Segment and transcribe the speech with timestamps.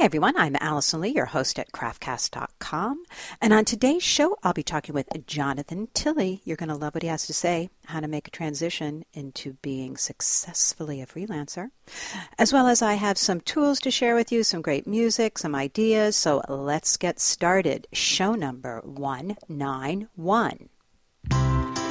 [0.00, 3.04] Hey everyone, I'm Alison Lee, your host at craftcast.com.
[3.42, 6.40] And on today's show, I'll be talking with Jonathan Tilley.
[6.42, 9.58] You're going to love what he has to say, how to make a transition into
[9.60, 11.68] being successfully a freelancer.
[12.38, 15.54] As well as I have some tools to share with you, some great music, some
[15.54, 16.16] ideas.
[16.16, 17.86] So let's get started.
[17.92, 20.70] Show number 191.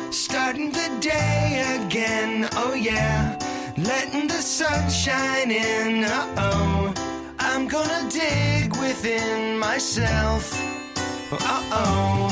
[0.09, 3.37] Starting the day again, oh yeah.
[3.77, 7.08] Letting the sun shine in, uh oh.
[7.51, 10.53] I'm gonna dig within myself.
[11.31, 12.27] Uh oh.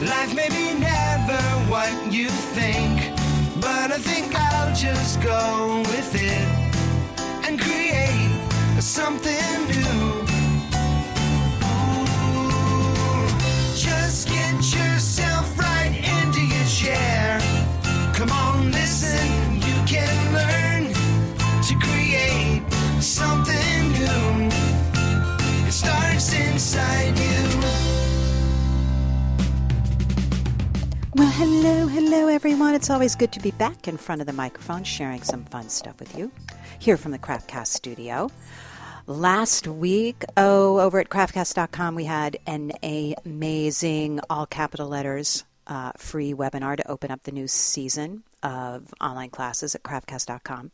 [0.00, 3.12] Life may be never what you think,
[3.60, 6.48] but I think I'll just go with it
[7.46, 8.32] and create
[8.80, 10.03] something new.
[26.54, 27.60] Inside you.
[31.16, 32.76] Well, hello, hello, everyone.
[32.76, 35.98] It's always good to be back in front of the microphone sharing some fun stuff
[35.98, 36.30] with you
[36.78, 38.30] here from the Craftcast studio.
[39.08, 42.70] Last week, oh, over at craftcast.com, we had an
[43.26, 49.30] amazing, all capital letters, uh, free webinar to open up the new season of online
[49.30, 50.70] classes at craftcast.com.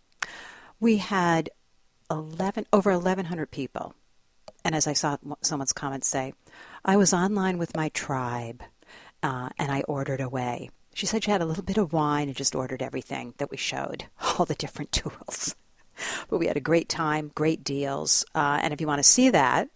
[0.79, 1.49] We had
[2.11, 3.95] 11, over 1,100 people.
[4.65, 6.35] And as I saw someone's comment say,
[6.85, 8.63] I was online with my tribe
[9.23, 10.71] uh, and I ordered away.
[10.95, 13.57] She said she had a little bit of wine and just ordered everything that we
[13.57, 14.07] showed,
[14.39, 15.55] all the different tools.
[16.29, 18.25] but we had a great time, great deals.
[18.35, 19.69] Uh, and if you want to see that,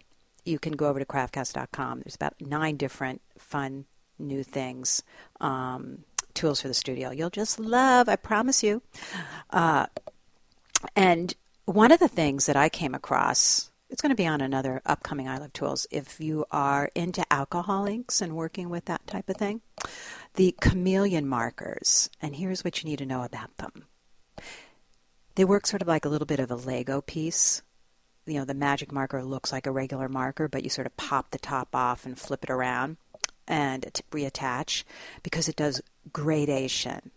[0.44, 2.00] you can go over to craftcast.com.
[2.00, 3.86] There's about nine different fun
[4.18, 5.02] new things,
[5.40, 5.98] um,
[6.34, 7.10] tools for the studio.
[7.10, 8.82] You'll just love, I promise you.
[9.50, 9.86] Uh,
[10.94, 14.82] and one of the things that I came across, it's going to be on another
[14.84, 19.28] upcoming I Love Tools if you are into alcohol inks and working with that type
[19.28, 19.60] of thing.
[20.34, 23.84] The chameleon markers, and here's what you need to know about them.
[25.36, 27.62] They work sort of like a little bit of a Lego piece.
[28.26, 31.30] You know, the magic marker looks like a regular marker, but you sort of pop
[31.30, 32.96] the top off and flip it around
[33.46, 34.82] and reattach
[35.22, 35.80] because it does
[36.12, 37.12] gradation.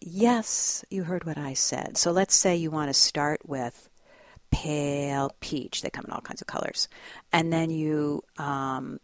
[0.00, 1.96] Yes, you heard what I said.
[1.96, 3.87] So let's say you want to start with
[4.50, 5.82] pale peach.
[5.82, 6.88] They come in all kinds of colors.
[7.32, 9.00] And then you um,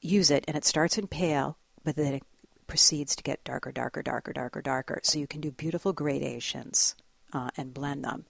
[0.00, 2.22] use it, and it starts in pale, but then it
[2.66, 5.00] proceeds to get darker, darker, darker, darker, darker.
[5.02, 6.94] So you can do beautiful gradations
[7.32, 8.26] uh, and blend them.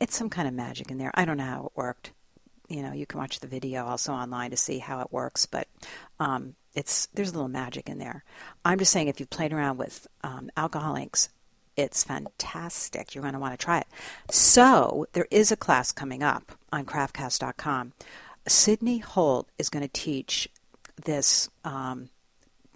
[0.00, 1.10] It's some kind of magic in there.
[1.14, 2.12] I don't know how it worked.
[2.68, 5.66] You know, you can watch the video also online to see how it works, but
[6.20, 8.22] um, it's there's a little magic in there.
[8.64, 11.30] I'm just saying, if you've played around with um, alcohol inks,
[11.78, 13.14] it's fantastic.
[13.14, 13.86] You're going to want to try it.
[14.30, 17.92] So there is a class coming up on craftcast.com.
[18.48, 20.48] Syndee Holt is going to teach
[21.04, 21.48] this.
[21.64, 22.10] Um,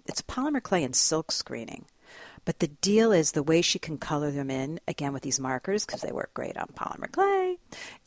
[0.05, 1.85] it's polymer clay and silk screening.
[2.45, 5.85] But the deal is the way she can color them in, again with these markers,
[5.85, 7.57] because they work great on polymer clay,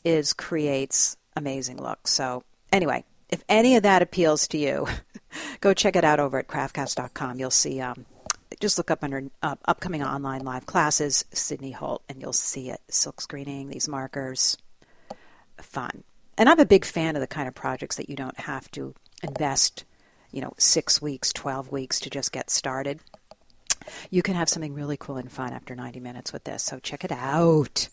[0.03, 2.11] is creates amazing looks.
[2.11, 4.87] So, anyway, if any of that appeals to you,
[5.61, 7.39] go check it out over at craftcast.com.
[7.39, 8.05] You'll see, um,
[8.59, 12.81] just look up under uh, upcoming online live classes, Syndee Holt, and you'll see it.
[12.89, 14.57] Silk screening, these markers,
[15.61, 16.03] fun.
[16.37, 18.93] And I'm a big fan of the kind of projects that you don't have to
[19.23, 19.85] invest,
[20.31, 22.99] you know, six weeks, 12 weeks to just get started
[24.09, 26.63] you can have something really cool and fun after 90 minutes with this.
[26.63, 27.89] So check it out.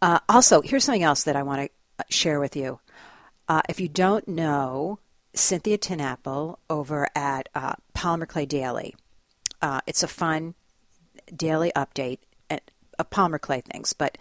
[0.00, 2.80] Uh, also, here's something else that I want to share with you.
[3.48, 4.98] Uh, if you don't know
[5.34, 8.94] Cynthia Tinapple over at uh, Polymer Clay Daily,
[9.62, 10.54] uh, it's a fun
[11.34, 12.18] daily update
[12.50, 13.92] of Polymer Clay things.
[13.92, 14.18] But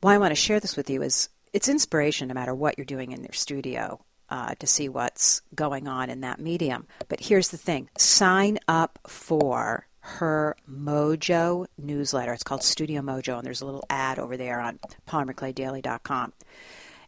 [0.00, 2.84] why I want to share this with you is it's inspiration no matter what you're
[2.84, 4.04] doing in your studio.
[4.32, 6.86] Uh, to see what's going on in that medium.
[7.08, 12.32] But here's the thing sign up for her Mojo newsletter.
[12.32, 16.32] It's called Studio Mojo, and there's a little ad over there on polymerclaydaily.com.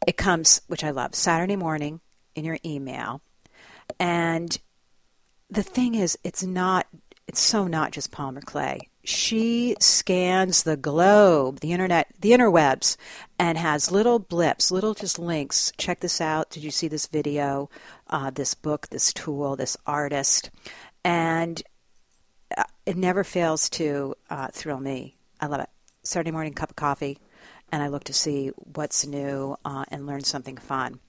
[0.06, 2.00] It comes, which I love, Saturday morning
[2.34, 3.22] in your email.
[3.98, 4.58] And
[5.48, 6.86] the thing is, it's not,
[7.26, 8.88] it's so not just Polymer Clay.
[9.04, 12.96] She scans the globe, the internet, the interwebs,
[13.38, 15.72] and has little blips, little just links.
[15.76, 16.50] Check this out.
[16.50, 17.68] Did you see this video,
[18.08, 20.50] uh, this book, this tool, this artist?
[21.04, 21.60] And
[22.86, 25.16] it never fails to uh, thrill me.
[25.40, 25.70] I love it.
[26.04, 27.18] Saturday morning cup of coffee,
[27.70, 31.00] and I look to see what's new uh, and learn something fun.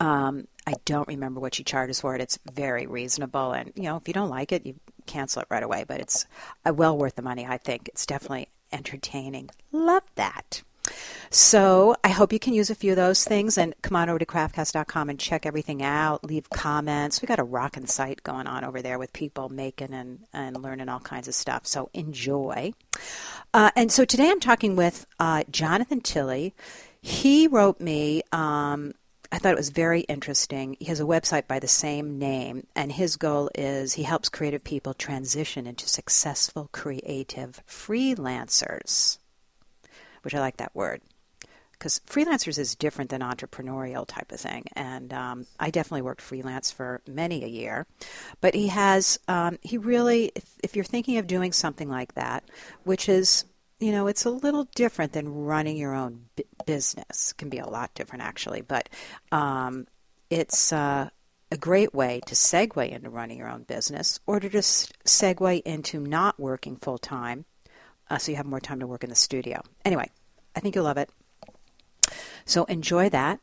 [0.00, 2.20] Um, I don't remember what she charges for it.
[2.20, 4.76] It's very reasonable, and you know, if you don't like it, you
[5.06, 5.84] cancel it right away.
[5.86, 6.26] But it's
[6.66, 7.46] uh, well worth the money.
[7.46, 9.50] I think it's definitely entertaining.
[9.72, 10.62] Love that.
[11.30, 14.18] So I hope you can use a few of those things and come on over
[14.18, 16.24] to craftcast.com and check everything out.
[16.24, 17.22] Leave comments.
[17.22, 20.88] We got a rocking site going on over there with people making and, and learning
[20.88, 21.66] all kinds of stuff.
[21.66, 22.72] So enjoy.
[23.52, 26.54] Uh, and so today I'm talking with uh, Jonathan Tilley.
[27.00, 28.22] He wrote me.
[28.30, 28.92] Um,
[29.34, 30.76] I thought it was very interesting.
[30.78, 34.62] He has a website by the same name, and his goal is he helps creative
[34.62, 39.18] people transition into successful creative freelancers,
[40.22, 41.00] which I like that word
[41.72, 44.66] because freelancers is different than entrepreneurial type of thing.
[44.74, 47.88] And um, I definitely worked freelance for many a year.
[48.40, 52.44] But he has, um, he really, if, if you're thinking of doing something like that,
[52.84, 53.46] which is,
[53.80, 56.26] you know, it's a little different than running your own
[56.66, 57.30] business.
[57.30, 58.88] It can be a lot different actually, but
[59.32, 59.86] um,
[60.30, 61.10] it's uh,
[61.50, 66.00] a great way to segue into running your own business, or to just segue into
[66.00, 67.44] not working full time,
[68.10, 69.62] uh, so you have more time to work in the studio.
[69.84, 70.10] Anyway,
[70.56, 71.10] I think you'll love it.
[72.44, 73.40] So enjoy that.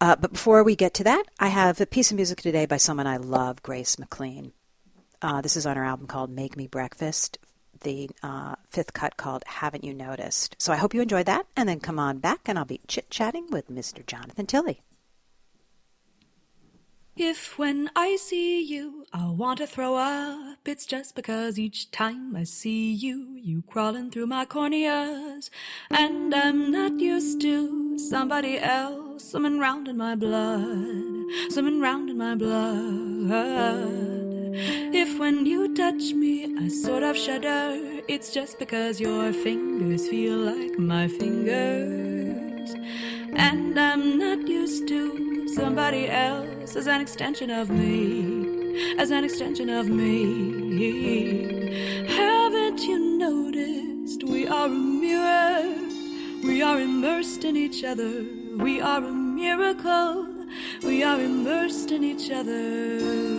[0.00, 2.76] Uh, but before we get to that, I have a piece of music today by
[2.76, 4.52] someone I love, Grace McLean.
[5.20, 7.38] Uh, this is on her album called Make Me Breakfast,
[7.80, 10.56] the uh, fifth cut called Haven't You Noticed.
[10.58, 13.10] So I hope you enjoyed that, and then come on back and I'll be chit
[13.10, 14.04] chatting with Mr.
[14.06, 14.82] Jonathan Tilley.
[17.20, 22.36] If when I see you, I want to throw up, it's just because each time
[22.36, 25.50] I see you, you crawling through my corneas,
[25.90, 32.18] and I'm not used to somebody else swimming round in my blood, swimming round in
[32.18, 34.17] my blood.
[34.50, 37.78] If when you touch me, I sort of shudder,
[38.08, 42.74] it's just because your fingers feel like my fingers,
[43.34, 49.68] and I'm not used to somebody else as an extension of me, as an extension
[49.68, 52.06] of me.
[52.06, 55.74] Haven't you noticed we are a mirror?
[56.42, 58.24] We are immersed in each other.
[58.56, 60.26] We are a miracle.
[60.82, 63.37] We are immersed in each other.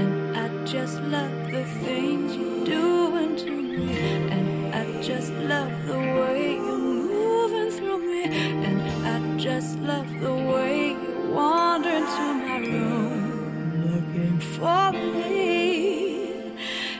[0.00, 3.94] And I just love the things you do unto me.
[4.30, 8.22] And I just love the way you're moving through me.
[8.68, 13.22] And I just love the way you wander into my room
[13.90, 16.52] looking for me.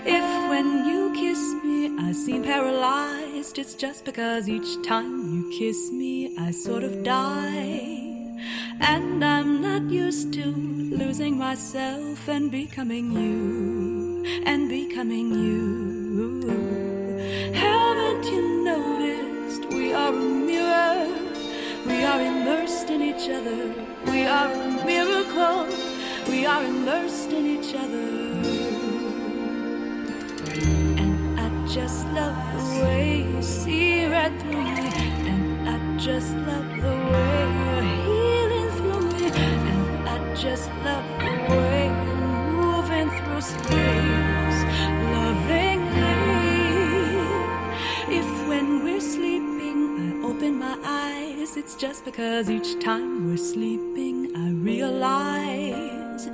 [0.04, 5.90] If when you kiss me I seem paralyzed, it's just because each time you kiss
[5.92, 7.91] me I sort of die.
[8.84, 16.50] And I'm not used to losing myself and becoming you, and becoming you.
[17.54, 21.08] Haven't you noticed we are a mirror?
[21.86, 23.72] We are immersed in each other.
[24.06, 25.66] We are a miracle.
[26.28, 28.08] We are immersed in each other.
[31.02, 34.88] And I just love the way you see right through me.
[35.32, 37.42] And I just love the way
[38.06, 38.11] you're
[40.42, 44.60] just love the way you're moving through space,
[45.14, 46.18] lovingly.
[48.18, 54.34] If when we're sleeping, I open my eyes, it's just because each time we're sleeping,
[54.34, 56.28] I realize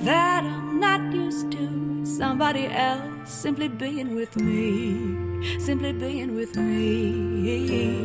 [0.00, 7.96] that I'm not used to somebody else simply being with me, simply being with me.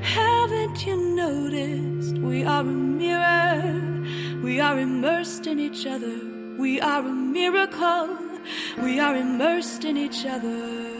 [0.00, 3.45] Haven't you noticed we are a mirror?
[4.56, 6.18] We are immersed in each other.
[6.58, 8.16] We are a miracle.
[8.78, 10.96] We are immersed in each other.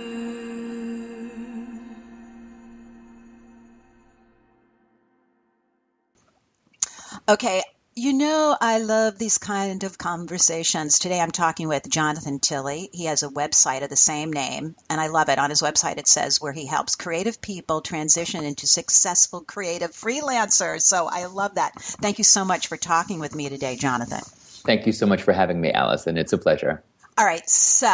[7.30, 7.62] Okay,
[7.98, 10.98] you know I love these kind of conversations.
[10.98, 12.90] Today I'm talking with Jonathan Tilley.
[12.92, 15.38] He has a website of the same name, and I love it.
[15.38, 20.82] On his website it says where he helps creative people transition into successful creative freelancers.
[20.82, 21.72] So I love that.
[21.80, 24.20] Thank you so much for talking with me today, Jonathan.
[24.66, 26.18] Thank you so much for having me, Alison.
[26.18, 26.84] It's a pleasure.
[27.16, 27.88] All right, so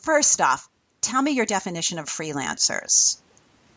[0.00, 0.66] first off,
[1.02, 3.18] tell me your definition of freelancers.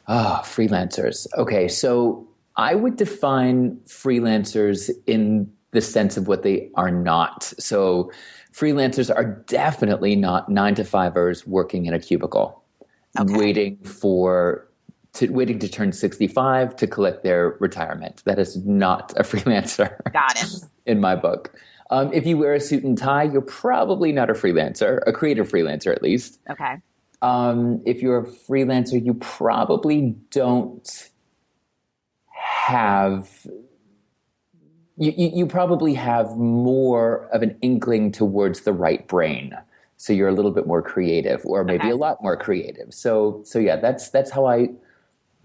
[0.07, 1.27] Ah, freelancers.
[1.37, 2.28] Okay, so
[2.59, 7.43] I would define freelancers in the sense of what they are not.
[7.57, 8.11] So,
[8.51, 12.61] freelancers are definitely not nine to fivers working in a cubicle,
[13.19, 13.33] Okay.
[13.37, 14.67] waiting for
[15.13, 18.21] to, waiting to turn sixty five to collect their retirement.
[18.25, 20.49] That is not a freelancer Got it.
[20.85, 21.53] in my book.
[21.91, 25.49] Um, if you wear a suit and tie, you're probably not a freelancer, a creative
[25.49, 26.39] freelancer at least.
[26.49, 26.75] Okay.
[27.23, 31.08] Um, if you're a freelancer, you probably don't
[32.39, 33.29] have
[34.97, 39.57] you, you, you probably have more of an inkling towards the right brain
[39.97, 41.89] so you're a little bit more creative or maybe Okay.
[41.91, 44.69] a lot more creative so so yeah that's that's how i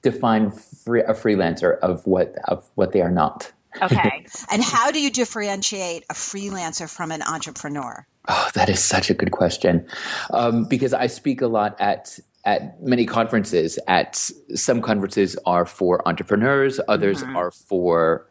[0.05, 3.51] define free, a freelancer of what of what they are not.
[3.83, 4.27] Okay.
[4.53, 8.07] and how do you differentiate a freelancer from an entrepreneur?
[8.29, 9.89] Oh, that is such a good question.
[10.31, 13.79] Um, because I speak a lot at at many conferences.
[13.89, 14.17] At
[14.55, 17.37] some conferences are for entrepreneurs, others mm-hmm.
[17.37, 18.27] are for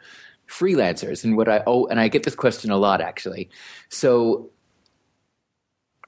[0.47, 1.23] freelancers.
[1.23, 3.49] And what I oh, and I get this question a lot actually.
[3.89, 4.49] So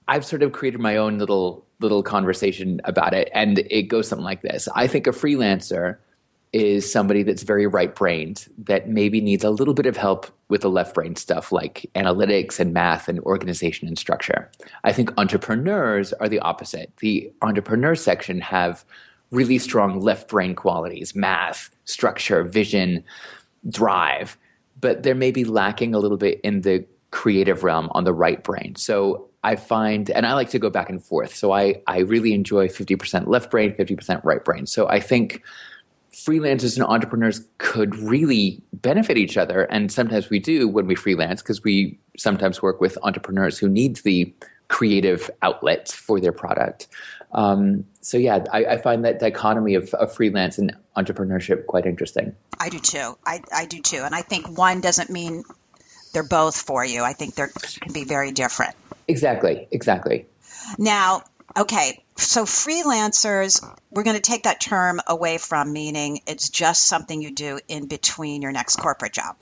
[0.08, 4.24] I've sort of created my own little little conversation about it, and it goes something
[4.24, 4.68] like this.
[4.76, 5.98] I think a freelancer
[6.56, 10.62] is somebody that's very right brained that maybe needs a little bit of help with
[10.62, 14.50] the left brain stuff like analytics and math and organization and structure.
[14.86, 16.94] I think entrepreneurs are the opposite.
[17.02, 18.86] The entrepreneur section have
[19.32, 23.04] really strong left brain qualities math, structure, vision,
[23.68, 24.38] drive,
[24.80, 28.76] but they're maybe lacking a little bit in the creative realm on the right brain.
[28.78, 31.36] So I find, and I like to go back and forth.
[31.36, 34.66] So I, I really enjoy 50% left brain, 50% right brain.
[34.66, 35.44] So I think
[36.25, 39.62] freelancers and entrepreneurs could really benefit each other.
[39.63, 43.98] And sometimes we do when we freelance because we sometimes work with entrepreneurs who need
[43.98, 44.34] the
[44.67, 46.88] creative outlet for their product.
[47.32, 52.34] Um, so yeah, I, I, find that dichotomy of, of, freelance and entrepreneurship quite interesting.
[52.60, 53.17] I do too.
[53.25, 53.98] I, I do too.
[53.98, 55.44] And I think one doesn't mean
[56.13, 57.03] they're both for you.
[57.03, 57.44] I think they
[57.82, 58.74] can be very different.
[59.08, 59.67] Exactly.
[59.72, 60.27] Exactly.
[60.77, 61.24] Now,
[61.58, 67.22] okay, so freelancers, we're going to take that term away from meaning it's just something
[67.22, 69.38] you do in between your next corporate job.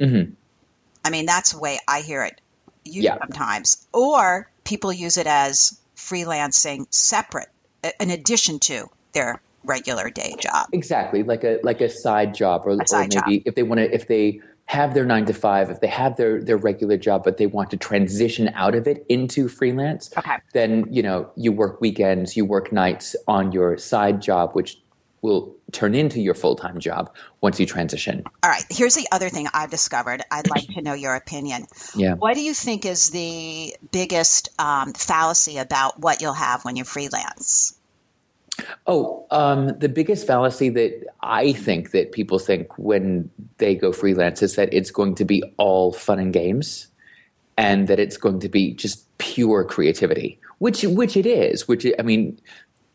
[0.00, 0.32] Mm-hmm.
[1.04, 2.40] I mean, that's the way I hear it
[2.84, 3.18] yeah.
[3.18, 3.86] sometimes.
[3.92, 7.48] Or people use it as freelancing separate,
[8.00, 10.68] in addition to their regular day job.
[10.72, 13.24] Exactly, like a like a side job, or, or maybe job.
[13.28, 16.42] if they want to, if they have their nine to five, if they have their
[16.42, 20.36] their regular job, but they want to transition out of it into freelance, okay.
[20.52, 24.78] then you know you work weekends, you work nights on your side job, which
[25.24, 28.22] will turn into your full time job once you transition.
[28.42, 28.64] All right.
[28.70, 30.22] Here's the other thing I've discovered.
[30.30, 31.66] I'd like to know your opinion.
[31.96, 32.14] Yeah.
[32.14, 36.84] What do you think is the biggest um, fallacy about what you'll have when you
[36.84, 37.74] freelance?
[38.86, 44.42] Oh, um, the biggest fallacy that I think that people think when they go freelance
[44.42, 46.86] is that it's going to be all fun and games,
[47.56, 51.66] and that it's going to be just pure creativity, which which it is.
[51.66, 52.38] Which I mean,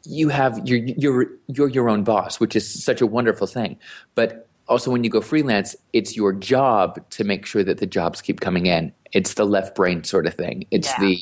[0.03, 3.77] you have you're you're you're your own boss, which is such a wonderful thing.
[4.15, 8.21] But also, when you go freelance, it's your job to make sure that the jobs
[8.21, 8.93] keep coming in.
[9.11, 10.65] It's the left brain sort of thing.
[10.71, 10.99] It's yeah.
[10.99, 11.19] the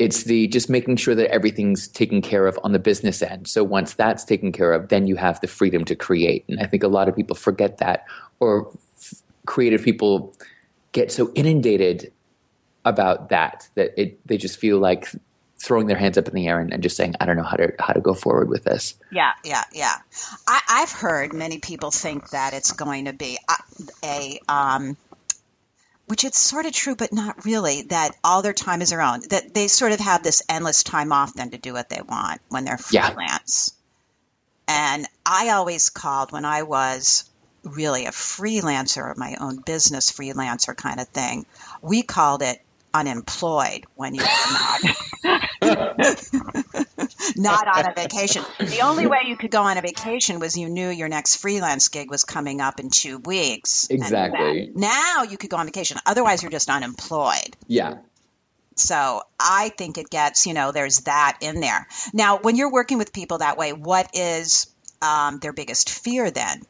[0.00, 3.46] it's the just making sure that everything's taken care of on the business end.
[3.46, 6.46] So once that's taken care of, then you have the freedom to create.
[6.48, 8.06] And I think a lot of people forget that,
[8.40, 10.34] or f- creative people
[10.92, 12.12] get so inundated
[12.86, 15.06] about that that it they just feel like
[15.58, 17.58] throwing their hands up in the air and, and, just saying, I don't know how
[17.58, 18.94] to how to go forward with this.
[19.12, 19.96] Yeah, yeah, yeah.
[20.48, 24.96] I, have heard many people think that it's going to be a, a um,
[26.10, 29.20] which it's sort of true, but not really, that all their time is their own.
[29.30, 32.40] That they sort of have this endless time off then to do what they want
[32.48, 33.72] when they're freelance.
[34.68, 34.96] Yeah.
[34.96, 37.30] And I always called when I was
[37.62, 41.46] really a freelancer my own business freelancer kind of thing,
[41.80, 42.60] we called it
[42.92, 44.82] unemployed when you were
[45.22, 46.86] not.
[47.36, 48.44] not on a vacation.
[48.70, 51.88] The only way you could go on a vacation was you knew your next freelance
[51.88, 53.88] gig was coming up in two weeks.
[53.90, 54.70] Exactly.
[54.74, 55.98] Now you could go on vacation.
[56.06, 57.56] Otherwise, you're just unemployed.
[57.66, 57.98] Yeah.
[58.76, 61.86] So I think it gets, you know, there's that in there.
[62.12, 64.72] Now, when you're working with people that way, what is
[65.02, 66.62] um, their biggest fear then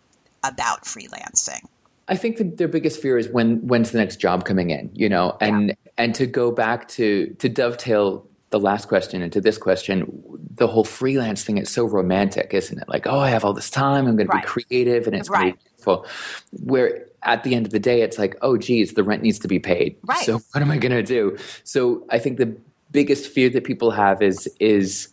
[0.43, 1.61] about freelancing?
[2.09, 5.09] I think the, their biggest fear is when when's the next job coming in, you
[5.09, 5.75] know, and yeah.
[5.97, 10.23] and to go back to to dovetail the last question into this question,
[10.55, 12.89] the whole freelance thing is so romantic, isn't it?
[12.89, 14.43] Like, oh, I have all this time, I'm going right.
[14.43, 15.57] to be creative, and it's right.
[15.59, 16.07] beautiful.
[16.53, 19.49] Where at the end of the day, it's like, oh, geez, the rent needs to
[19.49, 19.97] be paid.
[20.03, 20.25] Right.
[20.25, 21.37] So what am I going to do?
[21.63, 22.57] So I think the
[22.91, 25.09] biggest fear that people have is is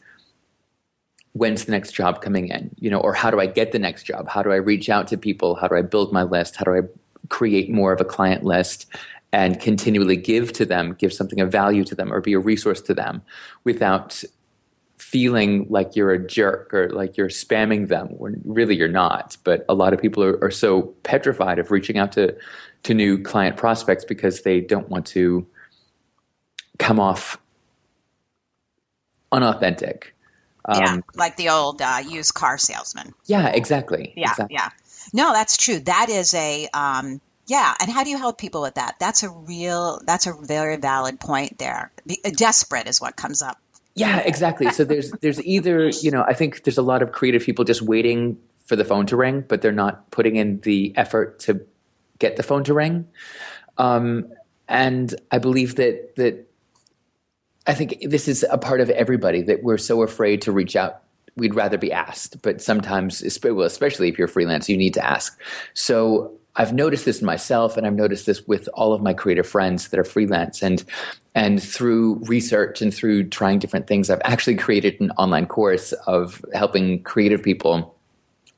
[1.34, 4.04] when's the next job coming in, you know, or how do I get the next
[4.04, 4.28] job?
[4.28, 5.54] How do I reach out to people?
[5.54, 6.56] How do I build my list?
[6.56, 6.82] How do I
[7.30, 8.88] create more of a client list?
[9.34, 12.82] And continually give to them, give something of value to them, or be a resource
[12.82, 13.22] to them
[13.64, 14.24] without
[14.98, 19.38] feeling like you're a jerk or like you're spamming them when really you're not.
[19.44, 22.36] But a lot of people are, are so petrified of reaching out to,
[22.84, 25.46] to new client prospects because they don't want to
[26.80, 27.38] come off
[29.32, 30.14] unauthentic.
[30.66, 33.14] Um, yeah, like the old uh, used car salesman.
[33.26, 34.14] Yeah, exactly.
[34.16, 34.56] Yeah, exactly.
[34.56, 34.70] yeah.
[35.14, 35.80] No, that's true.
[35.80, 38.96] That is a um, yeah, and how do you help people with that?
[39.00, 41.92] That's a real, that's a very valid point there.
[42.10, 43.58] Uh, desperate is what comes up.
[43.96, 44.70] Yeah, exactly.
[44.72, 47.82] So there's there's either you know I think there's a lot of creative people just
[47.82, 51.66] waiting for the phone to ring, but they're not putting in the effort to
[52.20, 53.08] get the phone to ring.
[53.78, 54.32] Um,
[54.68, 56.48] and I believe that that
[57.66, 61.02] I think this is a part of everybody that we're so afraid to reach out.
[61.36, 65.06] We'd rather be asked, but sometimes, well, especially if you're a freelance, you need to
[65.06, 65.40] ask.
[65.74, 69.90] So I've noticed this myself, and I've noticed this with all of my creative friends
[69.90, 70.62] that are freelance.
[70.62, 70.84] And
[71.36, 76.44] and through research and through trying different things, I've actually created an online course of
[76.54, 77.96] helping creative people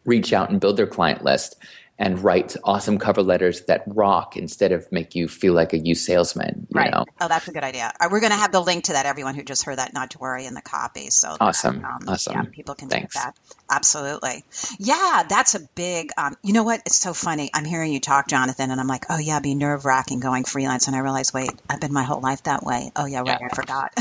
[0.05, 1.57] reach out and build their client list
[1.99, 6.05] and write awesome cover letters that rock instead of make you feel like a used
[6.05, 6.65] salesman.
[6.71, 6.91] right.
[6.91, 7.05] Know?
[7.19, 7.91] Oh, that's a good idea.
[7.99, 9.05] Uh, we're going to have the link to that.
[9.05, 11.09] Everyone who just heard that, not to worry, in the copy.
[11.09, 12.33] So awesome, um, awesome.
[12.33, 13.15] Yeah, people can Thanks.
[13.15, 13.35] that.
[13.69, 14.45] Absolutely.
[14.79, 16.11] Yeah, that's a big.
[16.17, 16.81] Um, you know what?
[16.85, 17.49] It's so funny.
[17.53, 20.87] I'm hearing you talk, Jonathan, and I'm like, oh yeah, be nerve wracking going freelance,
[20.87, 22.91] and I realize, wait, I've been my whole life that way.
[22.95, 23.39] Oh yeah, right.
[23.41, 23.47] Yeah.
[23.51, 23.93] I forgot.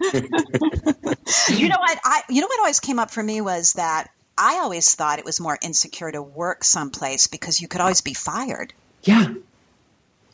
[1.50, 1.98] you know what?
[2.04, 5.24] I you know what always came up for me was that I always thought it
[5.24, 8.72] was more insecure to work someplace because you could always be fired.
[9.04, 9.34] Yeah,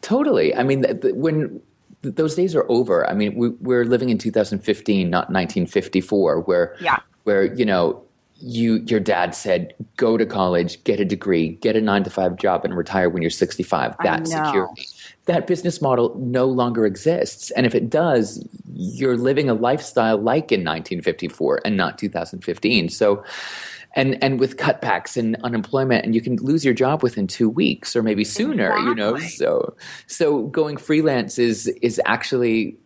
[0.00, 0.54] totally.
[0.54, 1.60] I mean, th- th- when
[2.02, 6.76] th- those days are over, I mean, we, we're living in 2015, not 1954, where
[6.80, 6.98] Yeah.
[7.24, 8.02] where you know
[8.42, 12.36] you your dad said go to college, get a degree, get a nine to five
[12.36, 13.94] job, and retire when you're 65.
[13.98, 14.44] I That's know.
[14.44, 14.86] security.
[15.26, 18.42] That business model no longer exists, and if it does,
[18.74, 22.88] you're living a lifestyle like in 1954 and not 2015.
[22.88, 23.22] So.
[23.96, 27.96] And and with cutbacks and unemployment, and you can lose your job within two weeks
[27.96, 28.78] or maybe sooner.
[28.78, 32.76] You know, so so going freelance is is actually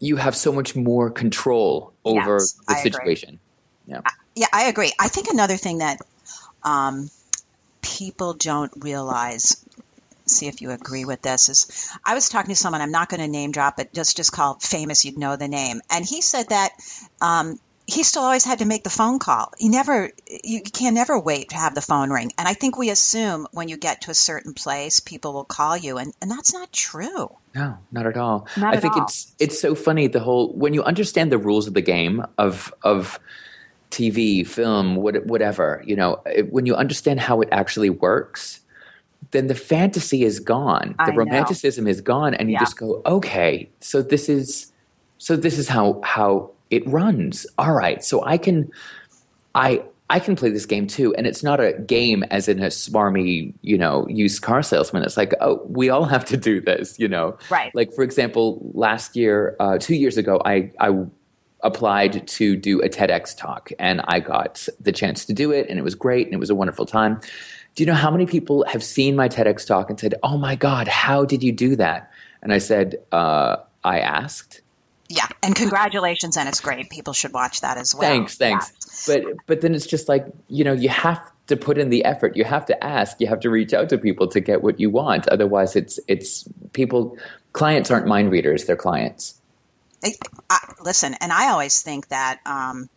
[0.00, 2.90] you have so much more control over Yes, the I agree.
[2.90, 3.40] situation.
[3.86, 4.00] Yeah.
[4.34, 4.92] Yeah, I agree.
[4.98, 5.98] I think another thing that
[6.62, 7.10] um,
[7.82, 9.64] people don't realize,
[10.26, 13.20] see if you agree with this, is I was talking to someone, I'm not going
[13.20, 15.80] to name drop, but just, just call famous, you'd know the name.
[15.90, 16.70] And he said that
[17.20, 17.58] um,
[17.90, 19.52] he still always had to make the phone call.
[19.58, 20.10] He never,
[20.44, 22.32] you can never wait to have the phone ring.
[22.38, 25.76] And I think we assume when you get to a certain place, people will call
[25.76, 27.30] you, and, and that's not true.
[27.54, 28.48] No, not at all.
[28.56, 28.96] Not I at think all.
[28.96, 32.72] it's it's so funny the whole when you understand the rules of the game of
[32.84, 33.18] of
[33.90, 38.60] TV, film, what, whatever, you know, it, when you understand how it actually works,
[39.32, 40.98] then the fantasy is gone.
[40.98, 41.16] I The know.
[41.18, 42.60] romanticism is gone and you Yeah.
[42.60, 44.72] just go, "Okay, so this is
[45.18, 47.46] so this is how how it runs.
[47.58, 48.02] All right.
[48.02, 48.70] So I can
[49.54, 52.66] I I can play this game too, and it's not a game as in a
[52.66, 55.04] smarmy, you know, used car salesman.
[55.04, 57.38] It's like, oh, we all have to do this, you know.
[57.48, 57.72] Right.
[57.74, 61.04] Like for example, last year, uh, two years ago, I I
[61.62, 65.78] applied to do a TEDx talk, and I got the chance to do it, and
[65.78, 67.20] it was great, and it was a wonderful time.
[67.76, 70.56] Do you know how many people have seen my TEDx talk and said, "Oh my
[70.56, 72.10] God, how did you do that?"
[72.42, 74.62] And I said, uh, "I asked."
[75.12, 76.88] Yeah, and congratulations, and it's great.
[76.88, 78.08] People should watch that as well.
[78.08, 79.06] Thanks, thanks.
[79.08, 82.36] But but then it's just like you know you have to put in the effort.
[82.36, 83.20] You have to ask.
[83.20, 85.26] You have to reach out to people to get what you want.
[85.26, 87.18] Otherwise, it's it's people.
[87.52, 89.34] Clients aren't mind readers; they're clients.
[90.04, 90.12] I,
[90.48, 92.88] I, listen, and I always think that, um,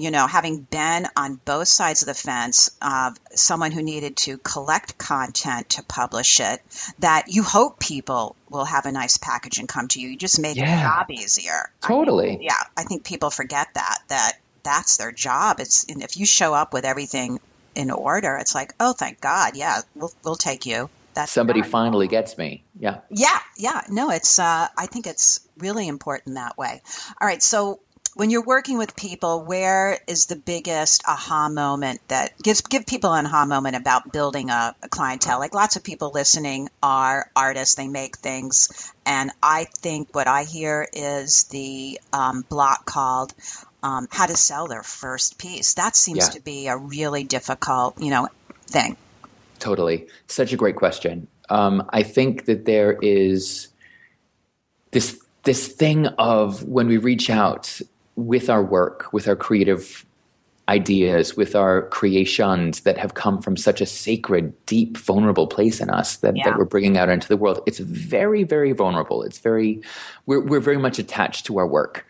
[0.00, 4.38] you know, having been on both sides of the fence of someone who needed to
[4.38, 6.60] collect content to publish it,
[7.00, 10.08] that you hope people will have a nice package and come to you.
[10.08, 10.82] You just made Yeah.
[10.82, 11.70] job easier.
[11.82, 12.38] I Totally.
[12.42, 14.32] yeah, I think people forget that that
[14.62, 15.60] that's their job.
[15.60, 17.40] It's and if you show up with everything
[17.74, 20.88] in order, it's like, oh, thank God, yeah, we'll we'll take you.
[21.14, 22.62] That's Somebody finally gets me.
[22.78, 23.00] Yeah.
[23.10, 23.82] Yeah, yeah.
[23.88, 26.80] No, it's uh I think it's really important that way.
[27.20, 27.80] All right, so
[28.14, 33.12] when you're working with people, where is the biggest aha moment that gives give people
[33.12, 35.38] an aha moment about building a, a clientele?
[35.38, 40.44] Like lots of people listening are artists, they make things, and I think what I
[40.44, 43.32] hear is the um, block called
[43.82, 45.74] um, how to sell their first piece.
[45.74, 46.30] That seems Yeah.
[46.30, 48.28] to be a really difficult, you know,
[48.66, 48.96] thing.
[49.58, 50.06] Totally.
[50.26, 51.28] Such a great question.
[51.48, 53.68] Um, I think that there is
[54.90, 57.80] this this thing of when we reach out
[58.16, 60.04] with our work, with our creative
[60.68, 65.90] ideas, with our creations that have come from such a sacred, deep, vulnerable place in
[65.90, 66.44] us that, Yeah.
[66.44, 67.60] that we're bringing out into the world.
[67.66, 69.22] It's very, very vulnerable.
[69.22, 69.80] It's very
[70.26, 72.06] we're we're very much attached to our work.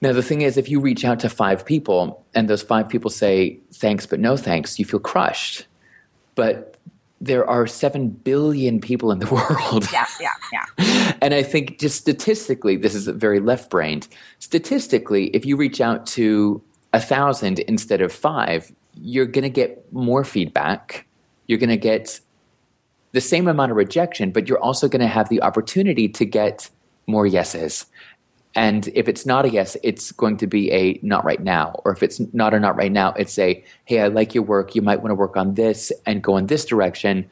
[0.00, 3.10] Now, the thing is, if you reach out to five people and those five people
[3.10, 5.66] say thanks but no thanks, you feel crushed.
[6.34, 6.75] But
[7.20, 9.86] there are seven billion people in the world.
[9.92, 11.12] Yeah, yeah, yeah.
[11.22, 14.06] And I think just statistically, this is very left brained.
[14.38, 19.90] Statistically, if you reach out to a thousand instead of five, you're going to get
[19.92, 21.06] more feedback.
[21.46, 22.20] You're going to get
[23.12, 26.68] the same amount of rejection, but you're also going to have the opportunity to get
[27.06, 27.86] more yeses
[28.56, 31.78] And if it's not a yes, it's going to be a not right now.
[31.84, 34.74] Or if it's not a not right now, it's a hey, I like your work.
[34.74, 37.28] You might want to work on this and go in this direction.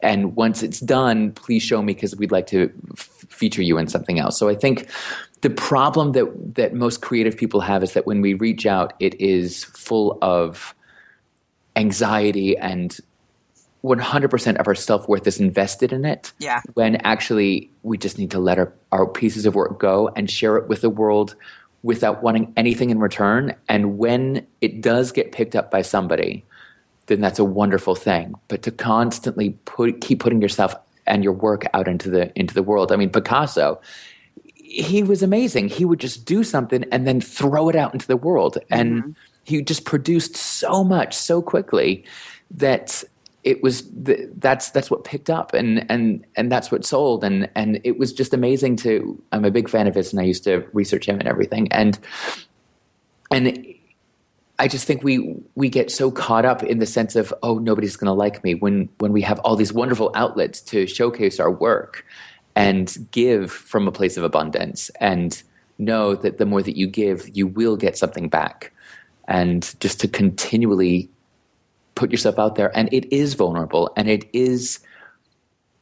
[0.00, 3.86] And once it's done, please show me because we'd like to f- feature you in
[3.86, 4.36] something else.
[4.36, 4.88] So I think
[5.42, 9.20] the problem that that most creative people have is that when we reach out, it
[9.20, 10.74] is full of
[11.76, 12.98] anxiety and
[13.84, 16.60] 100% of our self-worth is invested in it Yeah.
[16.74, 20.56] when actually we just need to let our, our pieces of work go and share
[20.56, 21.36] it with the world
[21.82, 26.44] without wanting anything in return and when it does get picked up by somebody
[27.06, 30.74] then that's a wonderful thing but to constantly put keep putting yourself
[31.06, 33.80] and your work out into the into the world i mean picasso
[34.68, 35.68] he was amazing.
[35.68, 38.58] He would just do something and then throw it out into the world.
[38.70, 39.10] And mm-hmm.
[39.44, 42.04] he just produced so much so quickly
[42.50, 43.02] that
[43.48, 47.24] it was th- that's that's what picked up and and and that's what sold.
[47.24, 50.24] And and it was just amazing to I'm a big fan of his and I
[50.24, 51.72] used to research him and everything.
[51.72, 51.98] And
[53.30, 53.66] and
[54.58, 57.96] I just think we we get so caught up in the sense of oh nobody's
[57.96, 61.50] going to like me when when we have all these wonderful outlets to showcase our
[61.50, 62.04] work
[62.54, 65.42] and give from a place of abundance and
[65.78, 68.72] know that the more that you give you will get something back.
[69.26, 71.08] And just to continually
[71.98, 74.78] put yourself out there and it is vulnerable and it is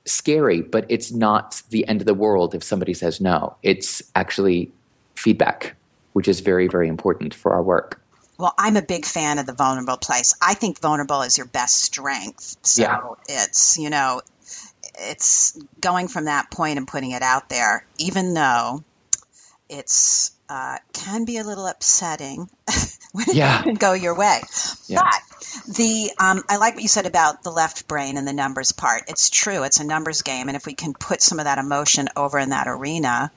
[0.06, 4.70] scary but it's not the end of the world if somebody says no it's actually
[5.14, 5.76] feedback
[6.14, 8.00] which is very very important for our work
[8.38, 10.34] Well, I'm a big fan of the vulnerable place.
[10.42, 12.56] I think vulnerable is your best strength.
[12.62, 13.00] So Yeah.
[13.28, 14.20] it's, you know,
[15.10, 18.84] it's going from that point and putting it out there, even though
[19.70, 22.48] it's uh, can be a little upsetting
[23.16, 23.60] when Yeah.
[23.60, 24.40] it doesn't go your way.
[24.86, 25.02] Yeah.
[25.02, 28.72] But the um, I like what you said about the left brain and the numbers
[28.72, 29.04] part.
[29.08, 29.62] It's true.
[29.64, 32.50] It's a numbers game, and if we can put some of that emotion over in
[32.50, 33.30] that arena,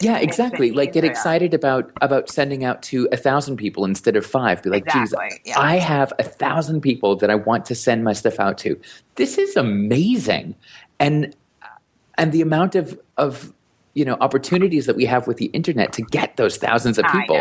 [0.00, 4.24] yeah exactly like get excited about about sending out to a thousand people instead of
[4.24, 5.12] five be like geez
[5.44, 5.58] yeah.
[5.60, 8.80] i have a thousand people that i want to send my stuff out to
[9.16, 10.54] this is amazing
[10.98, 11.36] and
[12.16, 13.52] and the amount of of
[13.94, 17.40] you know opportunities that we have with the internet to get those thousands of people.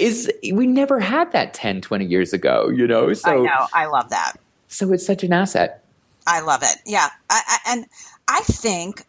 [0.00, 3.86] Is we never had that 10 20 years ago you know so I know I
[3.86, 4.34] love that.
[4.68, 5.84] so it's such an asset
[6.26, 6.76] I love it.
[6.86, 7.86] Yeah, I, I, and
[8.28, 9.04] I think,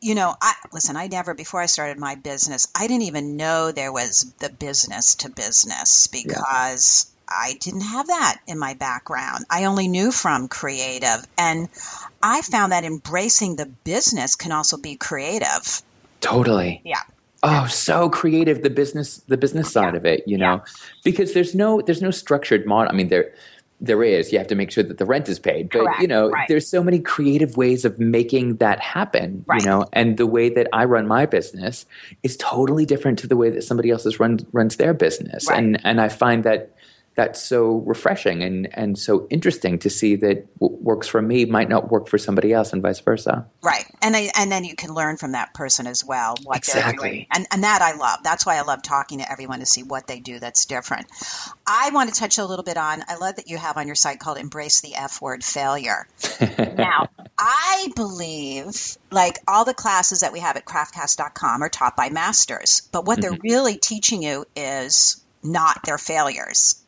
[0.00, 0.96] you know, I listen.
[0.96, 5.16] I never before I started my business, I didn't even know there was the business
[5.16, 9.44] to business because I didn't have that in my background.
[9.50, 11.68] I only knew from creative, and
[12.22, 15.82] I found that embracing the business can also be creative.
[16.20, 17.02] totally Yeah,
[17.42, 20.62] oh so creative the business the business side of it you know
[21.04, 23.32] because there's no there's no structured model i mean there
[23.82, 26.06] there is you have to make sure that the rent is paid but Correct, you
[26.08, 26.46] know right.
[26.48, 29.60] there's so many creative ways of making that happen Right.
[29.62, 31.86] you know and the way that i run my business
[32.22, 35.58] is totally different to the way that somebody else's run, runs their business Right.
[35.58, 36.74] and and i find that
[37.20, 41.68] that's so refreshing and and so interesting to see that what works for me might
[41.68, 43.84] not work for somebody else and vice versa right.
[44.02, 47.10] And I, and then you can learn from that person as well what they're Exactly.
[47.10, 48.20] doing, and and that I love.
[48.24, 51.06] That's why I love talking to everyone to see what they do that's different.
[51.66, 53.04] I want to touch a little bit on.
[53.06, 56.08] I love that you have on your site called "Embrace the F Word Failure."
[56.40, 62.08] now, I believe like all the classes that we have at craftcast.com are taught by
[62.08, 63.52] masters, but what they're mm-hmm.
[63.52, 66.82] really teaching you is not their failures.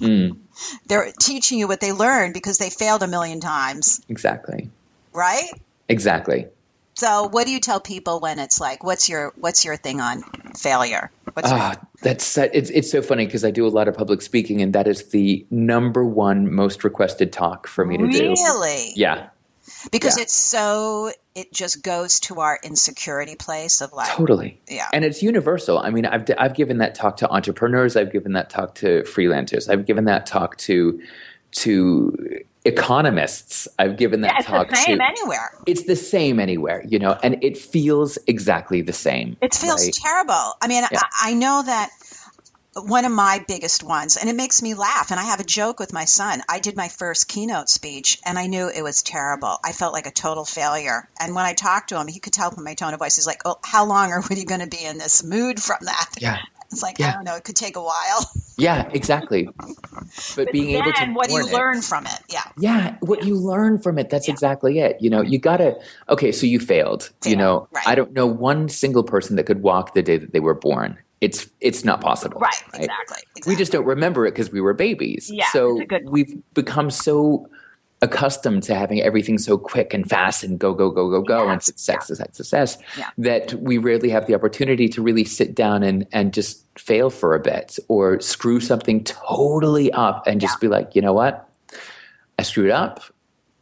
[0.00, 0.38] Mm,
[0.86, 4.70] They're teaching you what they learned because they failed a million times, exactly
[5.12, 5.50] right?
[5.88, 6.46] exactly
[6.96, 10.22] So, what do you tell people when it's like, what's your what's your thing on
[10.56, 11.10] failure?
[11.32, 14.22] What's your, Ah, that's it's it's so funny because I do a lot of public
[14.22, 18.34] speaking, and that is the number one most requested talk for me to do.
[18.44, 18.92] really?
[18.94, 19.28] Yeah,
[19.90, 20.22] Because yeah.
[20.22, 24.60] it's so it just goes to our insecurity place of like, totally.
[24.68, 25.78] yeah, And it's universal.
[25.78, 27.96] I mean, I've I've given that talk to entrepreneurs.
[27.96, 29.68] I've given that talk to freelancers.
[29.68, 31.00] I've given that talk to
[31.52, 33.68] to economists.
[33.78, 35.04] I've given that it's talk the same to.
[35.04, 35.52] anywhere.
[35.66, 39.36] It's the same anywhere, you know, and it feels exactly the same.
[39.40, 39.94] It feels right?
[39.94, 40.54] terrible.
[40.62, 41.00] I mean, Yeah.
[41.22, 41.90] I, I know that
[42.76, 45.10] one of my biggest ones, and it makes me laugh.
[45.10, 46.42] And I have a joke with my son.
[46.48, 49.58] I did my first keynote speech, and I knew it was terrible.
[49.64, 51.08] I felt like a total failure.
[51.20, 53.16] And when I talked to him, he could tell from my tone of voice.
[53.16, 56.10] He's like, "Oh, how long are we going to be in this mood from that?"
[56.18, 56.38] Yeah,
[56.72, 57.10] It's like Yeah.
[57.10, 57.36] I don't know.
[57.36, 58.30] It could take a while.
[58.56, 59.48] yeah, exactly.
[60.36, 62.18] But being able to what do you it- learn from it?
[62.28, 64.34] Yeah, Yeah, what you learn from it, that's Yeah.
[64.34, 64.96] exactly it.
[65.00, 65.76] You know, you gotta,
[66.08, 67.10] okay, so you failed.
[67.24, 67.86] You know, right.
[67.86, 70.98] I don't know one single person that could walk the day that they were born.
[71.24, 72.38] It's it's not possible.
[72.40, 72.84] right, exactly.
[72.84, 73.42] exactly.
[73.46, 75.30] We just don't remember it because we were babies.
[75.32, 77.48] Yeah, so it's a good we've become so
[78.02, 81.56] accustomed to having everything so quick and fast and go go go go go and
[81.56, 81.64] Yes.
[81.66, 83.08] success success success Yeah.
[83.16, 87.34] that we rarely have the opportunity to really sit down and and just fail for
[87.34, 88.66] a bit or screw mm-hmm.
[88.66, 91.48] something totally up and just be like you know what
[92.38, 93.00] I screwed up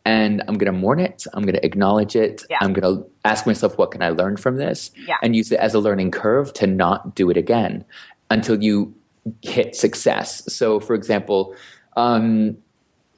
[0.04, 1.26] and I'm going to mourn it.
[1.32, 2.42] I'm going to acknowledge it.
[2.50, 2.58] Yeah.
[2.60, 4.90] I'm going to ask myself, what can I learn from this?
[5.06, 5.16] Yeah.
[5.22, 7.84] And use it as a learning curve to not do it again
[8.30, 8.94] until you
[9.42, 10.42] hit success.
[10.52, 11.54] So, for example,
[11.96, 12.56] um,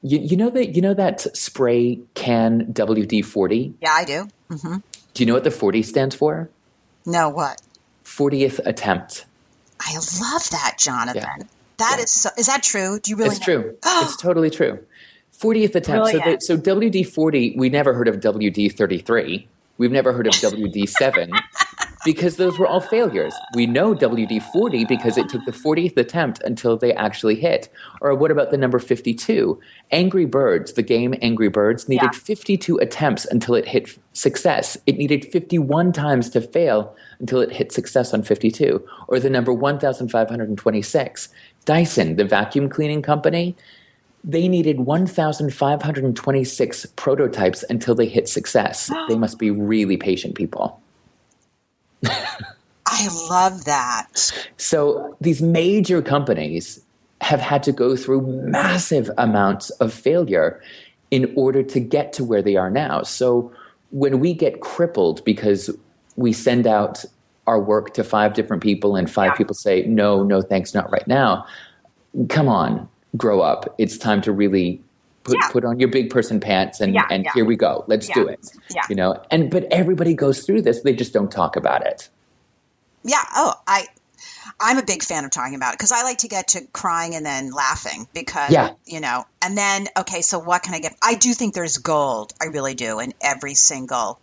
[0.03, 3.73] you, you know that you know that spray can WD forty.
[3.81, 4.27] Yeah, I do.
[4.51, 4.77] hmm
[5.15, 6.49] Do you know what the forty stands for?
[7.07, 7.59] No, what?
[8.03, 9.25] Fortieth attempt.
[9.79, 11.23] I love that, Jonathan.
[11.23, 11.43] Yeah.
[11.77, 12.03] That Yeah.
[12.03, 12.99] is so, is that true?
[13.01, 13.61] Do you really it's know?
[13.61, 13.77] true.
[13.85, 14.85] it's totally true.
[15.41, 16.09] 40th attempt.
[16.09, 19.47] So, the, so WD 40, we never heard of WD 33.
[19.77, 21.31] We've never heard of WD 7
[22.05, 23.33] because those were all failures.
[23.55, 27.67] We know WD 40 because it took the 40th attempt until they actually hit.
[27.99, 29.59] Or what about the number 52?
[29.91, 32.19] Angry Birds, the game Angry Birds, needed Yeah.
[32.19, 34.77] 52 attempts until it hit success.
[34.85, 38.81] It needed 51 times to fail until it hit success on 52.
[39.09, 41.29] Or the number 1526.
[41.65, 43.57] Dyson, the vacuum cleaning company,
[44.27, 48.89] they needed 1,526 prototypes until they hit success.
[49.07, 50.81] they must be really patient people.
[52.87, 54.31] I love that.
[54.57, 56.79] So these major companies
[57.21, 60.61] have had to go through massive amounts of failure
[61.11, 63.01] in order to get to where they are now.
[63.03, 63.51] So
[63.91, 65.69] when we get crippled because
[66.15, 67.03] we send out
[67.47, 69.35] our work to five different people and five Yeah.
[69.35, 71.45] people say, no, no, thanks, not right now,
[72.29, 73.73] come on, grow up.
[73.77, 74.81] It's time to really
[75.23, 75.49] put, Yeah.
[75.49, 77.31] put on your big person pants and, Yeah, and yeah.
[77.33, 77.83] here we go.
[77.87, 78.51] Let's do it.
[78.89, 80.81] You know, and but everybody goes through this.
[80.81, 82.09] They just don't talk about it.
[83.03, 83.23] Yeah.
[83.35, 83.85] Oh, I.
[84.59, 87.15] I'm a big fan of talking about it because I like to get to crying
[87.15, 88.71] and then laughing because Yeah.
[88.85, 90.95] you know, and then okay, so what can I get?
[91.03, 92.33] I do think there's gold.
[92.41, 94.19] I really do in every single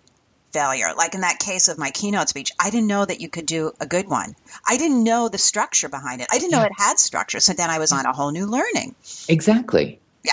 [0.53, 0.93] failure.
[0.97, 3.73] Like in that case of my keynote speech, I didn't know that you could do
[3.81, 4.35] a good one.
[4.67, 6.29] I didn't know the structure behind it.
[6.31, 6.67] I didn't know Yeah.
[6.67, 7.41] it had structure.
[7.41, 8.95] So then I was on a whole new learning.
[9.29, 10.01] Exactly.
[10.25, 10.33] Yeah.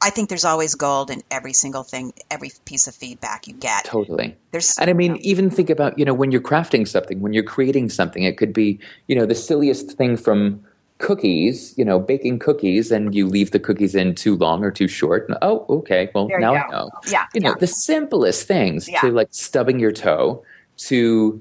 [0.00, 3.84] I think there's always gold in every single thing, every piece of feedback you get.
[3.84, 4.36] Totally.
[4.50, 7.44] There's And I mean, even think about, you know, when you're crafting something, when you're
[7.44, 10.64] creating something, it could be, you know, the silliest thing from
[10.98, 14.88] cookies, you know, baking cookies and you leave the cookies in too long or too
[14.88, 15.28] short.
[15.28, 16.10] And, oh, okay.
[16.14, 16.90] Well, There now I know.
[17.10, 17.54] Yeah, You know, yeah.
[17.60, 19.00] the simplest things Yeah.
[19.00, 20.42] to like stubbing your toe
[20.78, 21.40] to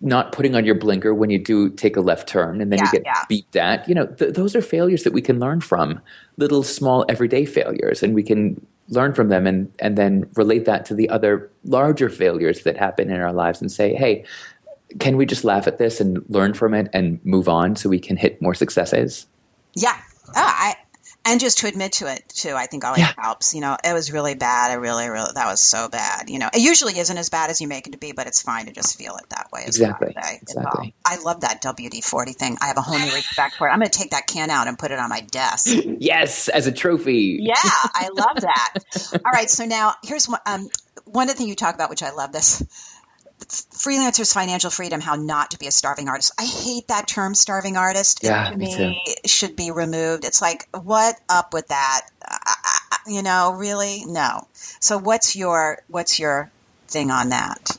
[0.00, 2.86] not putting on your blinker when you do take a left turn and then Yeah,
[2.86, 3.24] you get yeah.
[3.30, 3.88] beeped at.
[3.88, 6.00] You know, th- those are failures that we can learn from,
[6.38, 10.84] little small everyday failures, and we can learn from them and and then relate that
[10.86, 14.24] to the other larger failures that happen in our lives and say, hey,
[14.98, 17.98] can we just laugh at this and learn from it and move on so we
[18.00, 19.26] can hit more successes?
[19.74, 19.96] Yeah.
[20.28, 20.74] Oh, I
[21.24, 23.12] and just to admit to it too, I think always Yeah.
[23.16, 23.54] helps.
[23.54, 24.72] You know, it was really bad.
[24.72, 26.28] I really, really that was so bad.
[26.28, 28.42] You know, it usually isn't as bad as you make it to be, but it's
[28.42, 29.62] fine to just feel it that way.
[29.66, 30.14] is what I Exactly.
[30.22, 30.38] say.
[30.42, 30.94] It's Exactly.
[31.06, 32.58] I love that WD forty thing.
[32.60, 33.70] I have a whole new respect for it.
[33.70, 35.68] I'm going to take that can out and put it on my desk.
[36.02, 37.38] Yes, as a trophy.
[37.40, 38.74] Yeah, I love that.
[39.24, 40.40] All right, so now here's one.
[40.44, 40.68] Um,
[41.04, 42.62] one of the things you talk about, which I love this
[43.48, 46.32] freelancers financial freedom how not to be a starving artist.
[46.38, 48.24] I hate that term starving artist.
[48.24, 50.24] It, Yeah, to me me should be removed.
[50.24, 52.02] It's like what up with that?
[53.06, 54.04] You know really?
[54.06, 54.46] No.
[54.52, 56.50] So what's your what's your
[56.88, 57.76] thing on that?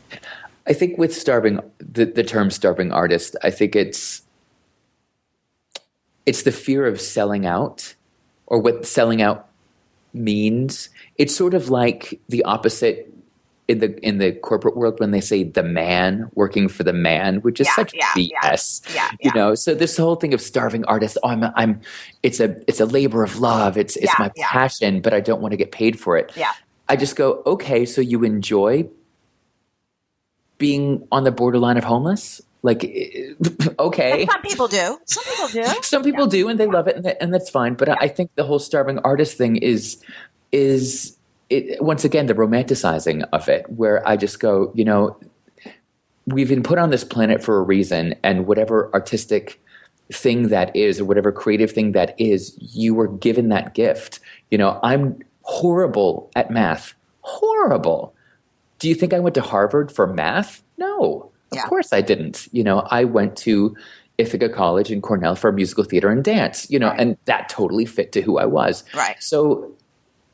[0.65, 4.21] I think with starving, the, the term starving artist, I think it's
[6.25, 7.95] it's the fear of selling out
[8.47, 9.49] or what selling out
[10.13, 10.89] means.
[11.17, 13.12] It's sort of like the opposite
[13.73, 17.37] in the in the corporate world when they say the man working for the man,
[17.41, 18.13] which is Yeah, such yeah.
[18.15, 18.95] BS.
[18.95, 21.81] Yeah, You know, so this whole thing of starving artist, oh, I'm I'm
[22.21, 23.77] it's a it's a labor of love.
[23.77, 26.31] It's it's my passion, but I don't want to get paid for it.
[26.35, 26.53] yeah
[26.89, 28.89] I just go, okay, so you enjoy
[30.57, 32.41] being on the borderline of homeless?
[32.61, 32.83] Like,
[33.79, 34.25] okay.
[34.25, 37.21] some people do some people do Some people do, and they love it, and, that,
[37.21, 37.73] and that's fine.
[37.73, 40.01] But I think the whole starving artist thing is
[40.51, 41.17] is
[41.53, 45.17] it, once again the romanticizing of it, where I just go, you know,
[46.25, 49.59] we've been put on this planet for a reason, and whatever artistic
[50.11, 54.19] thing that is, or whatever creative thing that is, you were given that gift.
[54.51, 58.13] You know, I'm horrible at math, horrible.
[58.79, 60.61] Do you think I went to Harvard for math?
[60.77, 61.65] No, of Yeah.
[61.67, 62.47] course I didn't.
[62.51, 63.75] You know, I went to
[64.17, 66.99] Ithaca College in Cornell for musical theater and dance, you know, Right.
[66.99, 68.83] and that totally fit to who I was.
[68.95, 69.15] Right.
[69.19, 69.71] So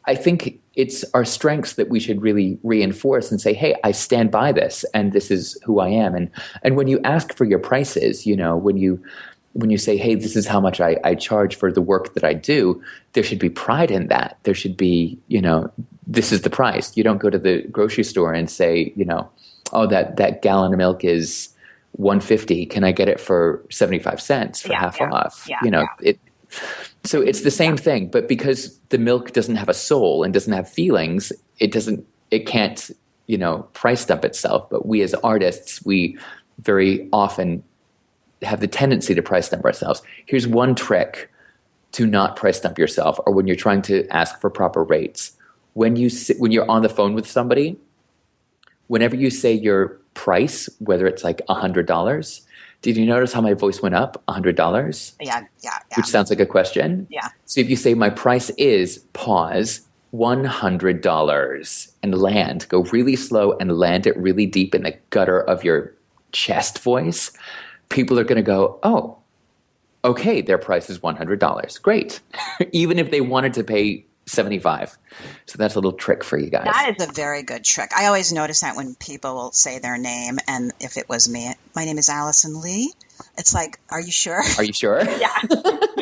[0.05, 4.31] I think it's our strengths that we should really reinforce and say, "Hey, I stand
[4.31, 6.29] by this, and this is who I am." And
[6.63, 9.01] and when you ask for your prices, you know, when you
[9.53, 12.23] when you say, hey, this is how much I, I charge for the work that
[12.23, 12.81] I do,
[13.13, 14.37] there should be pride in that.
[14.43, 15.71] There should be, you know,
[16.05, 16.95] this is the price.
[16.95, 19.29] You don't go to the grocery store and say, you know,
[19.73, 21.49] oh, that, that gallon of milk is
[21.93, 22.67] 150.
[22.67, 25.45] Can I get it for 75 cents for Yeah, half yeah, off?
[25.49, 26.19] yeah, you know, it,
[27.03, 30.53] so it's the same thing, but because the milk doesn't have a soul and doesn't
[30.53, 32.91] have feelings, it doesn't, it can't,
[33.27, 34.69] you know, price dump itself.
[34.69, 36.17] But we as artists, we
[36.59, 37.63] very often
[38.41, 40.01] have the tendency to price dump ourselves.
[40.25, 41.31] Here's one trick
[41.93, 45.33] to not price dump yourself, or when you're trying to ask for proper rates.
[45.73, 47.77] When you sit, when you're on the phone with somebody,
[48.88, 52.41] whenever you say your price, whether it's like hundred dollars,
[52.81, 54.21] did you notice how my voice went up?
[54.29, 55.97] hundred dollars, Yeah, yeah, yeah.
[55.97, 57.07] which sounds like a question.
[57.09, 57.29] yeah.
[57.45, 63.15] So if you say my price is pause one hundred dollars and land, go really
[63.15, 65.93] slow and land it really deep in the gutter of your
[66.31, 67.31] chest voice,
[67.89, 69.17] people are going to go, oh,
[70.05, 71.77] okay, their price is one hundred dollars.
[71.77, 72.21] Great,
[72.71, 74.97] even if they wanted to pay seventy five.
[75.45, 76.65] So that's a little trick for you guys.
[76.65, 77.91] That is a very good trick.
[77.97, 81.53] I always notice that when people will say their name, and if it was me,
[81.75, 82.93] my name is Alison Lee.
[83.37, 84.41] It's like, are you sure?
[84.57, 85.01] Are you sure?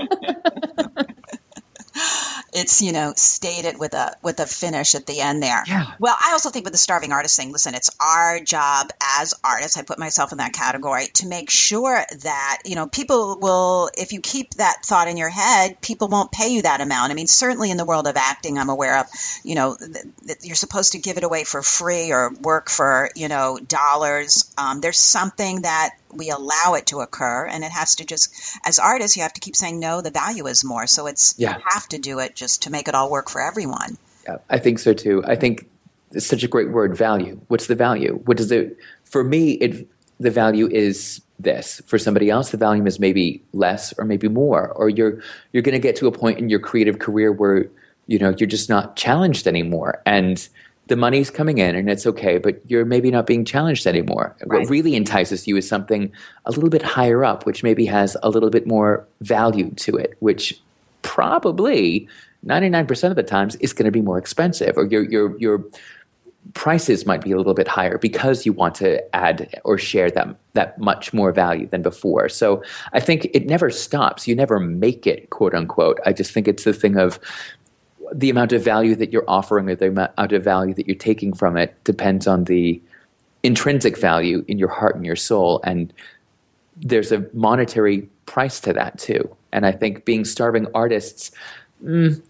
[2.57, 5.63] It's you know stated with a with a finish at the end there.
[5.67, 5.85] Yeah.
[5.99, 9.77] Well, I also think with the starving artist thing, listen, it's our job as artists.
[9.77, 13.89] I put myself in that category to make sure that you know people will.
[13.97, 17.11] If you keep that thought in your head, people won't pay you that amount.
[17.11, 19.07] I mean, certainly in the world of acting, I'm aware of.
[19.43, 23.27] You know that you're supposed to give it away for free or work for you
[23.27, 24.53] know dollars.
[24.57, 28.33] Um, there's something that we allow it to occur, and it has to just
[28.65, 30.01] as artists, you have to keep saying no.
[30.01, 31.57] The value is more, so it's Yeah.
[31.57, 33.97] you have to do it just to make it all work for everyone.
[34.25, 35.23] Yeah, I think so too.
[35.25, 35.69] I think
[36.11, 37.39] it's such a great word, value.
[37.47, 38.21] What's the value?
[38.25, 38.77] What does it?
[39.03, 39.87] For me, it
[40.19, 41.81] the value is this.
[41.85, 44.69] For somebody else, the value is maybe less or maybe more.
[44.69, 45.21] Or you're
[45.53, 47.67] you're going to get to a point in your creative career where
[48.07, 50.47] you know you're just not challenged anymore, and
[50.87, 54.35] the money's coming in and it's okay, but you're maybe not being challenged anymore.
[54.45, 54.61] Right.
[54.61, 56.11] What really entices you is something
[56.45, 60.15] a little bit higher up, which maybe has a little bit more value to it,
[60.19, 60.59] which
[61.01, 62.07] probably
[62.45, 65.63] 99% of the times is going to be more expensive or your your your
[66.53, 70.37] prices might be a little bit higher because you want to add or share them
[70.53, 72.29] that much more value than before.
[72.29, 74.27] So I think it never stops.
[74.27, 75.99] You never make it, quote unquote.
[76.05, 77.19] I just think it's the thing of
[78.13, 81.33] the amount of value that you're offering or the amount of value that you're taking
[81.33, 82.81] from it depends on the
[83.43, 85.61] intrinsic value in your heart and your soul.
[85.63, 85.93] And
[86.75, 89.35] there's a monetary price to that too.
[89.51, 91.31] And I think being starving artists,
[91.83, 92.21] mm,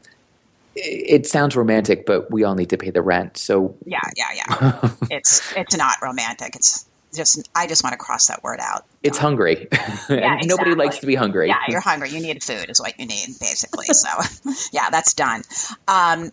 [0.75, 3.37] it sounds romantic, but we all need to pay the rent.
[3.37, 4.89] So Yeah, yeah, yeah.
[5.09, 6.55] it's it's not romantic.
[6.55, 6.85] It's
[7.17, 8.85] just I just want to cross that word out.
[9.03, 9.67] it's hungry.
[10.09, 11.49] and nobody likes to be hungry.
[11.49, 12.09] Yeah, you're hungry.
[12.09, 13.87] You need food, is what you need, basically.
[13.87, 14.09] So,
[14.71, 15.41] yeah, that's done.
[15.87, 16.31] Um,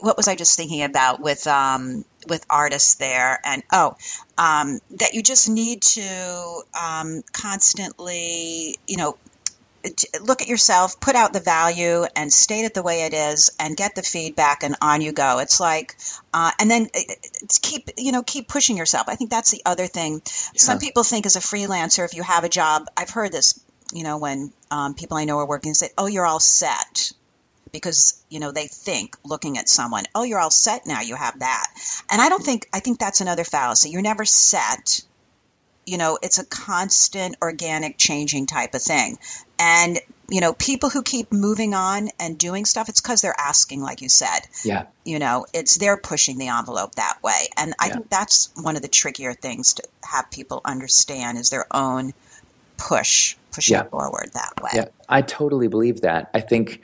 [0.00, 3.40] what was I just thinking about with um, with artists there?
[3.44, 3.96] And oh,
[4.36, 9.16] um, that you just need to um, constantly, you know,
[10.20, 13.76] look at yourself, put out the value, and state it the way it is, and
[13.76, 15.38] get the feedback, and on you go.
[15.38, 15.96] It's like,
[16.32, 17.00] uh, and then uh,
[17.42, 19.08] it's keep, you know, keep pushing yourself.
[19.08, 20.22] I think that's the other thing.
[20.24, 23.60] Some people think as a freelancer, if you have a job, I've heard this,
[23.92, 27.12] you know, when um, people I know are working, say, "Oh, you're all set."
[27.72, 31.00] Because you know they think looking at someone, oh, you're all set now.
[31.00, 31.66] You have that,
[32.08, 33.90] and I don't think I think that's another fallacy.
[33.90, 35.02] You're never set
[35.86, 39.18] you know it's a constant organic changing type of thing
[39.58, 43.80] and you know people who keep moving on and doing stuff it's because they're asking
[43.82, 44.86] like you said Yeah.
[45.04, 47.92] you know it's they're pushing the envelope that way and i Yeah.
[47.94, 52.12] think that's one of the trickier things to have people understand is their own
[52.78, 53.84] push pushing Yeah.
[53.84, 56.30] forward that way Yeah, I totally believe that.
[56.34, 56.80] I think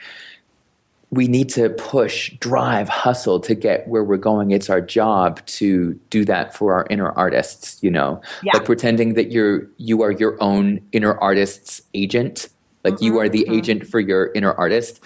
[1.12, 4.52] we need to push, drive, hustle to get where we're going.
[4.52, 8.22] It's our job to do that for our inner artists, you know.
[8.44, 8.52] Yeah.
[8.54, 12.48] Like pretending that you're you are your own inner artist's agent.
[12.84, 13.58] Like you are the mm-hmm, mm-hmm.
[13.58, 15.00] agent for your inner artist.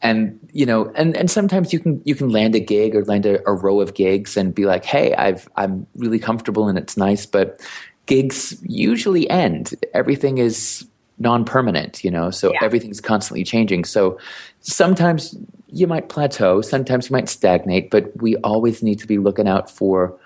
[0.00, 3.26] And you know, and, and sometimes you can you can land a gig or land
[3.26, 6.96] a, a row of gigs and be like, hey, I've I'm really comfortable and it's
[6.96, 7.60] nice, but
[8.06, 9.74] gigs usually end.
[9.94, 10.86] Everything is
[11.18, 12.60] non-permanent, you know, so Yeah.
[12.62, 13.84] everything's constantly changing.
[13.84, 14.18] So
[14.60, 15.36] sometimes
[15.66, 19.70] you might plateau, sometimes you might stagnate, but we always need to be looking out
[19.70, 20.16] for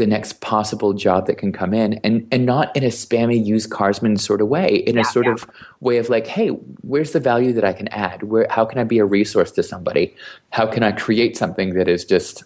[0.00, 3.70] the next possible job that can come in and and not in a spammy used
[3.70, 5.32] carsman sort of way in a sort yeah.
[5.32, 5.46] of
[5.80, 6.48] way of like hey
[6.80, 8.22] where's the value that i can add?
[8.22, 10.14] Where how can i be a resource to somebody?
[10.52, 12.44] How can i create something that is just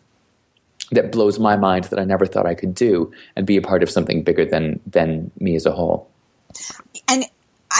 [0.90, 3.84] that blows my mind that i never thought i could do and be a part
[3.84, 6.10] of something bigger than than me as a whole?
[7.08, 7.24] And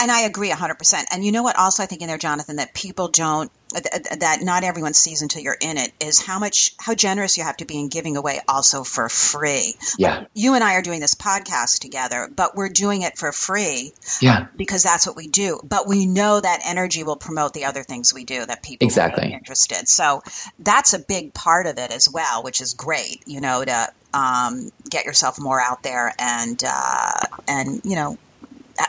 [0.01, 1.05] and I agree 100%.
[1.11, 4.63] And you know what also I think in there Jonathan that people don't that not
[4.63, 7.79] everyone sees until you're in it is how much how generous you have to be
[7.79, 9.73] in giving away also for free.
[9.97, 10.19] Yeah.
[10.19, 13.91] Like, you and I are doing this podcast together, but we're doing it for free.
[14.21, 14.47] Yeah.
[14.55, 15.59] Because that's what we do.
[15.63, 19.33] But we know that energy will promote the other things we do that people exactly
[19.33, 19.87] interested.
[19.87, 20.23] So
[20.59, 23.23] that's a big part of it as well, which is great.
[23.25, 28.17] You know to um, get yourself more out there and uh, and you know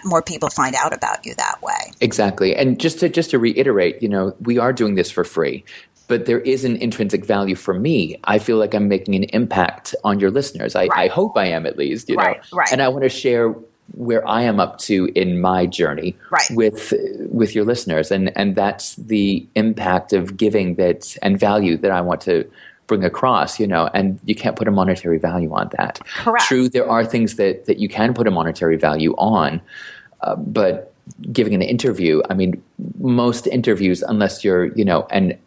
[0.05, 1.93] more people find out about you that way.
[2.01, 2.55] Exactly.
[2.55, 5.65] And just to just to reiterate, you know, we are doing this for free.
[6.09, 8.17] But there is an intrinsic value for me.
[8.25, 10.77] I feel like I'm making an impact on your listeners.
[10.77, 10.91] I, right.
[10.99, 12.23] I hope I am at least, you know.
[12.23, 12.73] Right, right.
[12.73, 13.57] And I want to share
[13.95, 16.51] where I am up to in my journey right.
[16.53, 16.93] with
[17.31, 22.01] with your listeners, and and that's the impact of giving that and value that I
[22.01, 22.49] want to
[22.87, 26.01] bring across, you know, and you can't put a monetary value on that.
[26.05, 26.45] Correct.
[26.45, 29.61] True, there are things that, that you can put a monetary value on,
[30.21, 30.93] uh, but
[31.33, 32.63] giving an interview, I mean,
[32.99, 35.39] most interviews, unless you're, you know, an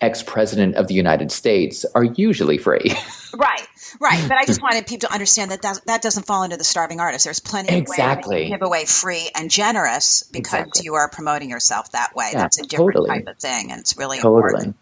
[0.00, 2.92] ex president of the United States, are usually free.
[3.36, 3.66] right.
[4.00, 6.64] Right, but I just wanted people to understand that that, that doesn't fall into the
[6.64, 7.24] starving artist.
[7.24, 8.36] There's plenty of exactly.
[8.36, 10.82] ways to give away free and generous because exactly.
[10.84, 12.30] you are promoting yourself that way.
[12.32, 13.08] Yeah, That's a different totally.
[13.08, 14.52] type of thing, and it's really totally.
[14.52, 14.76] important.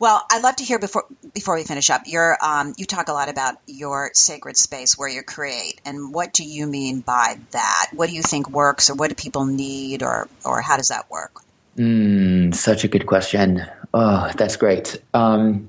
[0.00, 2.02] Well, I'd love to hear before before we finish up.
[2.06, 6.32] Your um, you talk a lot about your sacred space where you create, and what
[6.32, 7.88] do you mean by that?
[7.92, 11.10] What do you think works, or what do people need, or or how does that
[11.10, 11.40] work?
[11.76, 13.64] Mm, such a good question.
[13.92, 15.00] Oh, that's great.
[15.12, 15.68] Um,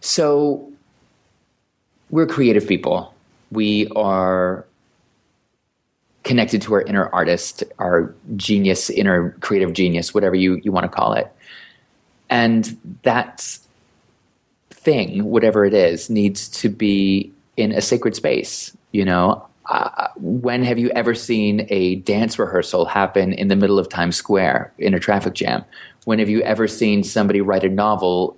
[0.00, 0.69] so
[2.10, 3.14] we're creative people.
[3.50, 4.66] We are
[6.24, 10.88] connected to our inner artist, our genius, inner creative genius, whatever you, you want to
[10.88, 11.32] call it.
[12.28, 13.58] And that
[14.70, 18.76] thing, whatever it is, needs to be in a sacred space.
[18.92, 23.78] You know, uh, when have you ever seen a dance rehearsal happen in the middle
[23.78, 25.64] of Times Square in a traffic jam?
[26.04, 28.36] When have you ever seen somebody write a novel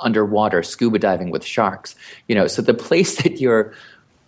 [0.00, 1.94] underwater scuba diving with sharks
[2.28, 3.72] you know so the place that you're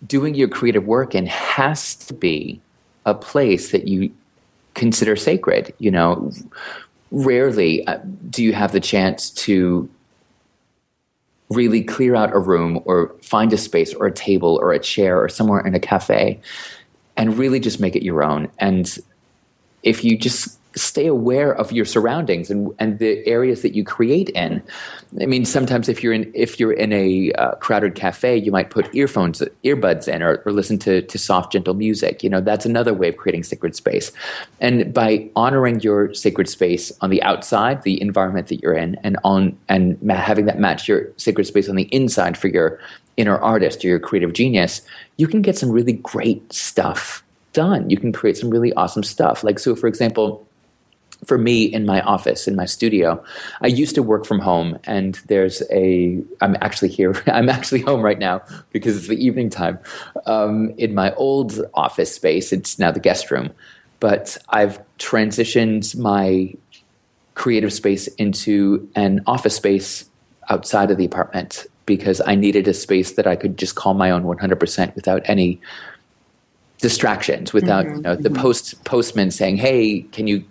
[0.05, 2.59] doing your creative work in has to be
[3.05, 4.11] a place that you
[4.73, 6.31] consider sacred you know.
[7.11, 7.97] Rarely uh,
[8.29, 9.89] do you have the chance to
[11.49, 15.21] really clear out a room or find a space or a table or a chair
[15.21, 16.39] or somewhere in a cafe
[17.17, 18.49] and really just make it your own.
[18.59, 18.97] And
[19.81, 24.29] if you just stay aware of your surroundings and, and the areas that you create
[24.29, 24.63] in.
[25.21, 28.69] I mean, sometimes if you're in if you're in a uh, crowded cafe, you might
[28.69, 32.23] put earphones, earbuds in, or, or listen to to soft, gentle music.
[32.23, 34.11] You know, that's another way of creating sacred space.
[34.59, 39.17] And by honoring your sacred space on the outside, the environment that you're in, and
[39.23, 42.79] on and having that match your sacred space on the inside for your
[43.17, 44.81] inner artist or your creative genius,
[45.17, 47.23] you can get some really great stuff
[47.53, 47.89] done.
[47.89, 49.43] You can create some really awesome stuff.
[49.43, 50.45] Like so, for example
[51.25, 53.21] for me in my office in my studio
[53.61, 58.01] i used to work from home and there's a i'm actually here i'm actually home
[58.01, 58.41] right now
[58.71, 59.77] because it's the evening time
[60.25, 62.51] um, in my old office space.
[62.53, 63.51] It's now the guest room.
[63.99, 66.53] But i've transitioned my
[67.35, 70.05] creative space into an office space
[70.49, 74.09] outside of the apartment because i needed a space that i could just call my
[74.11, 75.59] own 100% without any
[76.79, 78.41] distractions without mm-hmm, you know the mm-hmm.
[78.41, 80.43] post postman saying hey can you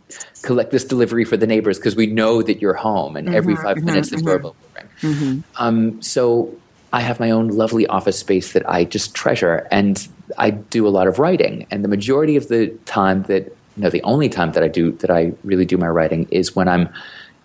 [0.42, 1.78] collect this delivery for the neighbors?
[1.78, 4.26] Because we know that you're home and mm-hmm, every 5 mm-hmm, minutes the mm-hmm.
[4.26, 4.56] doorbell
[5.02, 6.54] will ring um, so
[6.92, 10.90] i have my own lovely office space that i just treasure and i do a
[10.90, 11.66] lot of writing.
[11.70, 15.10] And the majority of the time that know the only time that i do that
[15.10, 16.88] i really do my writing is when i'm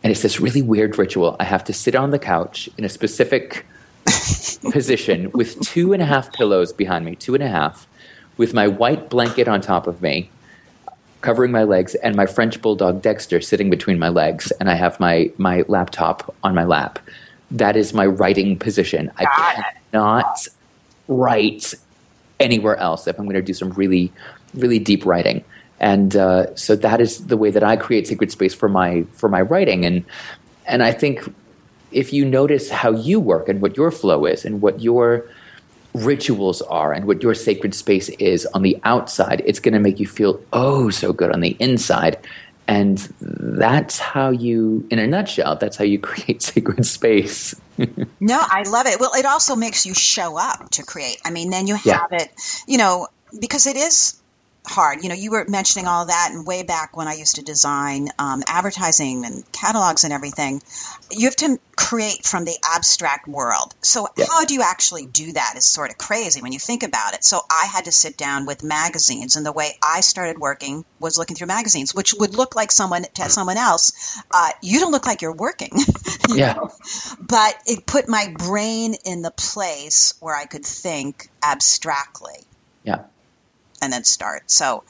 [0.03, 1.35] and it's this really weird ritual.
[1.39, 3.65] I have to sit on the couch in a specific
[4.71, 7.87] position with two and a half pillows behind me two and a half
[8.37, 10.29] with my white blanket on top of me,
[11.21, 14.99] covering my legs, and my French bulldog Dexter sitting between my legs, and I have
[14.99, 16.99] my my laptop on my lap.
[17.51, 19.11] That is my writing position.
[19.17, 19.25] I
[19.91, 20.47] cannot
[21.07, 21.73] write
[22.39, 24.11] anywhere else if I'm going to do some really,
[24.53, 25.43] really deep writing.
[25.79, 29.29] And uh, so that is the way that I create sacred space for my for
[29.29, 29.85] my writing.
[29.85, 30.05] And
[30.65, 31.33] and I think
[31.91, 35.25] if you notice how you work and what your flow is and what your
[35.93, 39.99] rituals are and what your sacred space is on the outside, it's going to make
[39.99, 42.17] you feel oh so good on the inside.
[42.67, 47.53] And that's how you, in a nutshell, that's how you create sacred space.
[47.77, 48.99] no, I love it.
[48.99, 51.17] Well, it also makes you show up to create.
[51.25, 52.05] I mean, then you have Yeah.
[52.11, 52.29] it,
[52.67, 53.07] you know,
[53.39, 54.19] because it is
[54.65, 55.03] hard.
[55.03, 58.09] You know, you were mentioning all that, and way back when I used to design
[58.19, 60.61] um, advertising and catalogs and everything,
[61.11, 63.73] you have to create from the abstract world.
[63.81, 64.25] So, Yeah.
[64.29, 67.23] how do you actually do that is sort of crazy when you think about it.
[67.23, 71.17] So, I had to sit down with magazines, and the way I started working was
[71.17, 73.91] looking through magazines, which would look like someone to someone else.
[74.31, 75.71] Uh, you don't look like you're working.
[76.29, 76.53] you Yeah.
[76.53, 76.69] know?
[77.19, 82.47] But it put my brain in the place where I could think abstractly.
[83.83, 84.49] And then start.
[84.49, 84.83] So,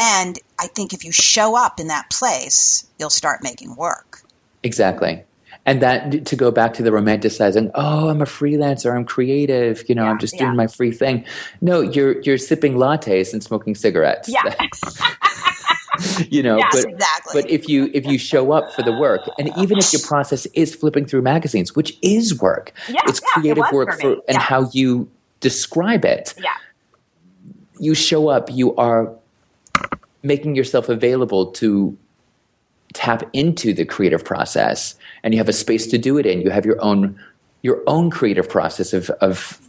[0.00, 4.20] and I think if you show up in that place, you'll start making work.
[4.62, 5.24] Exactly.
[5.64, 9.94] And that to go back to the romanticizing, oh, I'm a freelancer, I'm creative, you
[9.94, 11.24] know, I'm just doing my free thing.
[11.60, 14.28] No, you're you're sipping lattes and smoking cigarettes.
[14.28, 14.54] Yeah.
[16.30, 17.42] you know, Yes, but exactly.
[17.42, 20.46] but if you if you show up for the work, and even if your process
[20.46, 23.98] is flipping through magazines, which is work, Yeah, it's yeah, it creative was work for
[24.00, 24.40] for, and Yeah.
[24.40, 25.08] how you
[25.40, 26.34] describe it.
[26.42, 26.50] Yeah.
[27.82, 29.12] You show up, you are
[30.22, 31.98] making yourself available to
[32.94, 36.42] tap into the creative process and you have a space to do it in.
[36.42, 37.18] You have your own
[37.62, 39.60] your own creative process of of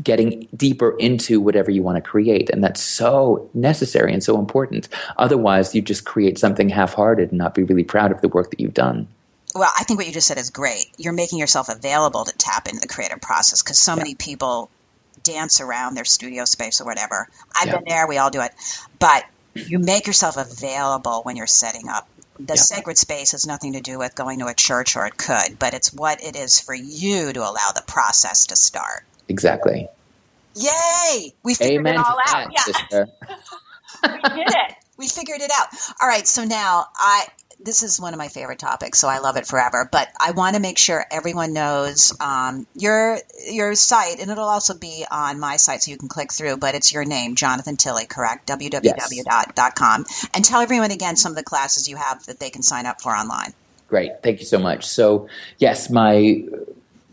[0.00, 4.88] getting deeper into whatever you want to create and that's so necessary and so important.
[5.16, 8.60] Otherwise you just create something half-hearted and not be really proud of the work that
[8.60, 9.08] you've done.
[9.56, 10.86] Well, I think what you just said is great.
[10.98, 14.70] You're making yourself available to tap into the creative process because so many people
[15.26, 17.26] dance around their studio space or whatever.
[17.60, 17.74] I've Yeah.
[17.74, 18.52] been there, we all do it.
[19.00, 19.24] But
[19.54, 22.04] you make yourself available when you're setting up.
[22.38, 22.62] The Yeah.
[22.62, 25.74] sacred space has nothing to do with going to a church or it could, but
[25.74, 29.02] it's what it is for you to allow the process to start.
[29.28, 29.88] exactly
[30.56, 31.32] Yay!
[31.44, 32.46] We figured amen it all out.
[32.46, 33.08] that sister
[34.12, 34.74] We did it.
[34.98, 35.66] we figured it out.
[36.00, 37.26] All right, so now I
[37.60, 39.88] this is one of my favorite topics, so I love it forever.
[39.90, 44.74] But I want to make sure everyone knows um, your your site, and it'll also
[44.74, 46.58] be on my site, so you can click through.
[46.58, 48.46] But it's your name, Jonathan Tilley, correct?
[48.48, 52.86] www.com, and tell everyone again some of the classes you have that they can sign
[52.86, 53.52] up for online.
[53.88, 54.22] Great.
[54.22, 54.84] Thank you so much.
[54.84, 55.28] So,
[55.58, 56.44] yes, my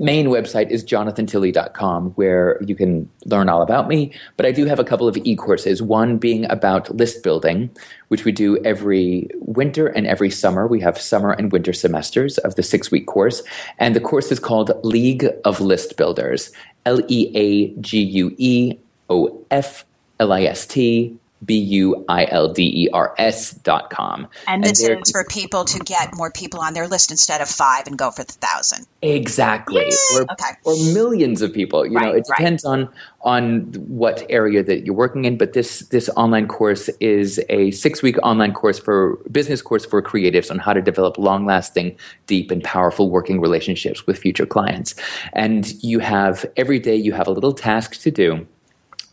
[0.03, 4.13] main website is jonathantilley.com where you can learn all about me.
[4.35, 7.69] But I do have a couple of e courses, one being about list building,
[8.09, 10.67] which we do every winter and every summer.
[10.67, 13.41] We have summer and winter semesters of the six week course.
[13.79, 16.51] And the course is called League of List Builders
[16.85, 18.77] L E A G U E
[19.09, 19.85] O F
[20.19, 21.17] L I S T.
[21.43, 24.27] B U I L D E R S dot com.
[24.47, 27.49] And this there- is for people to get more people on their list instead of
[27.49, 28.85] five and go for the thousand.
[29.01, 29.91] Exactly.
[30.15, 30.53] Or, Okay.
[30.63, 31.85] or millions of people.
[31.85, 32.37] You know, Right, it right.
[32.37, 32.89] depends on
[33.21, 35.37] on what area that you're working in.
[35.37, 40.01] But this this online course is a six week online course for business course for
[40.01, 41.95] creatives on how to develop long lasting,
[42.27, 44.95] deep, and powerful working relationships with future clients.
[45.33, 48.45] And you have every day you have a little task to do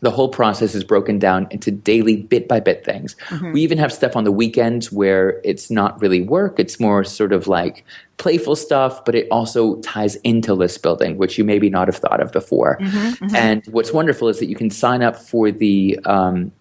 [0.01, 3.15] the whole process is broken down into daily bit by bit things.
[3.29, 3.53] Mm-hmm.
[3.53, 7.31] We even have stuff on the weekends where it's not really work, it's more sort
[7.31, 7.85] of like
[8.17, 12.19] playful stuff, but it also ties into list building, which you maybe not have thought
[12.19, 12.77] of before.
[12.79, 13.35] Mm-hmm, mm-hmm.
[13.35, 16.51] And what's wonderful is that you can sign up for the um,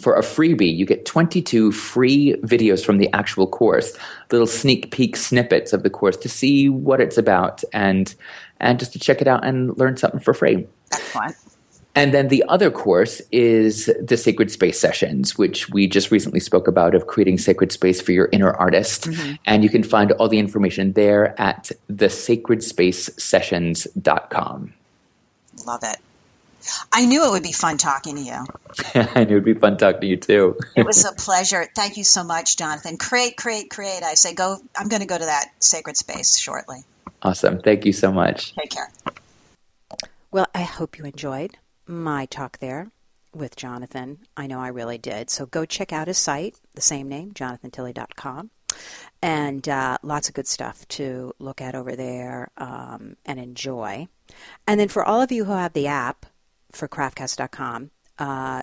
[0.00, 3.96] for a freebie, you get 22 free videos from the actual course,
[4.30, 8.14] little sneak peek snippets of the course to see what it's about and
[8.60, 10.66] and just to check it out and learn something for free.
[10.92, 11.36] Excellent.
[11.96, 16.68] And then the other course is the Sacred Space Sessions, which we just recently spoke
[16.68, 19.08] about of creating sacred space for your inner artist.
[19.08, 19.36] Mm-hmm.
[19.46, 24.74] And you can find all the information there at thesacredspacesessions.com.
[25.66, 25.96] Love it.
[26.92, 28.44] I knew it would be fun talking to you.
[29.14, 30.58] I knew it'd be fun talking to you too.
[30.76, 31.66] It was a pleasure.
[31.74, 32.98] Thank you so much, Jonathan.
[32.98, 34.02] Create, create, create.
[34.02, 34.58] I say go.
[34.76, 36.80] I'm going to go to that sacred space shortly.
[37.22, 37.60] awesome.
[37.60, 38.54] Thank you so much.
[38.54, 38.90] Take care.
[40.30, 41.56] Well, I hope you enjoyed
[41.86, 42.90] my talk there
[43.34, 44.18] with Jonathan.
[44.36, 45.30] I know I really did.
[45.30, 48.50] So go check out his site, the same name, jonathantilley.com.
[49.22, 54.08] And uh, lots of good stuff to look at over there um, and enjoy.
[54.66, 56.26] And then for all of you who have the app
[56.72, 58.62] for craftcast.com, uh,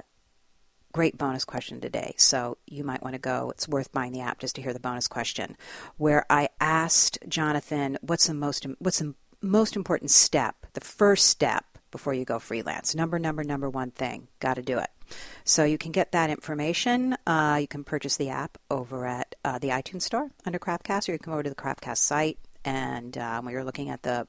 [0.92, 2.14] great bonus question today.
[2.18, 3.50] So you might want to go.
[3.52, 5.58] It's worth buying the app just to hear the bonus question,
[5.98, 10.56] where I asked Jonathan, "What's the most what's the most important step?
[10.74, 12.94] The first step before you go freelance?
[12.94, 14.28] Number, number, number one thing.
[14.42, 14.90] Got to do it."
[15.46, 17.16] So you can get that information.
[17.26, 21.14] Uh, you can purchase the app over at uh, the iTunes Store under Craftcast, or
[21.14, 22.38] you can go over to the Craftcast site.
[22.66, 24.28] And uh, when you're looking at the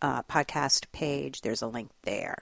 [0.00, 2.38] uh, podcast page, there's a link there.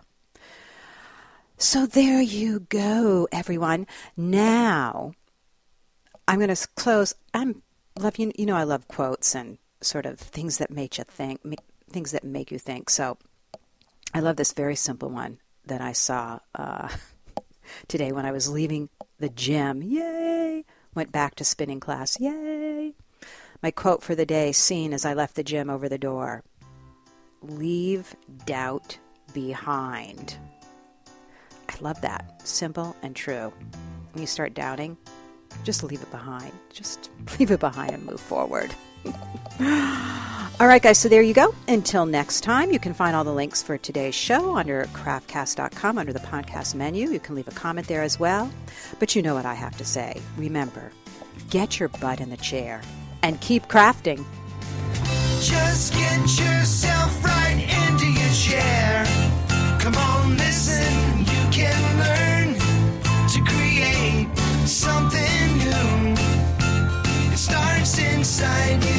[1.58, 3.86] So there you go, everyone.
[4.16, 5.12] Now,
[6.26, 7.14] I'm going to close.
[7.32, 7.62] I'm
[7.98, 8.32] love you.
[8.36, 11.40] You know, I love quotes and sort of things that make you think,
[11.90, 12.90] things that make you think.
[12.90, 13.18] So,
[14.14, 16.88] I love this very simple one that I saw uh,
[17.88, 18.88] today when I was leaving
[19.18, 20.64] The gym, yay!
[20.94, 22.94] Went back to spinning class, yay!
[23.62, 26.42] My quote for the day, seen as I left the gym over the door
[27.42, 28.14] Leave
[28.46, 28.98] doubt
[29.34, 30.36] behind.
[31.68, 32.46] I love that.
[32.46, 33.52] Simple and true.
[34.12, 34.96] When you start doubting,
[35.64, 36.52] just leave it behind.
[36.72, 38.74] Just leave it behind and move forward.
[40.60, 41.52] All right, guys, so there you go.
[41.66, 46.12] Until next time, you can find all the links for today's show under craftcast.com under
[46.12, 47.10] the podcast menu.
[47.10, 48.48] You can leave a comment there as well.
[49.00, 50.20] But you know what I have to say.
[50.36, 50.92] Remember,
[51.50, 52.80] get your butt in the chair
[53.24, 54.24] and keep crafting.
[55.40, 59.04] Just get yourself right into your chair.
[59.80, 62.54] Come on, listen, you can learn
[63.30, 64.28] to create
[64.68, 66.14] something new.
[67.32, 68.91] It starts inside you.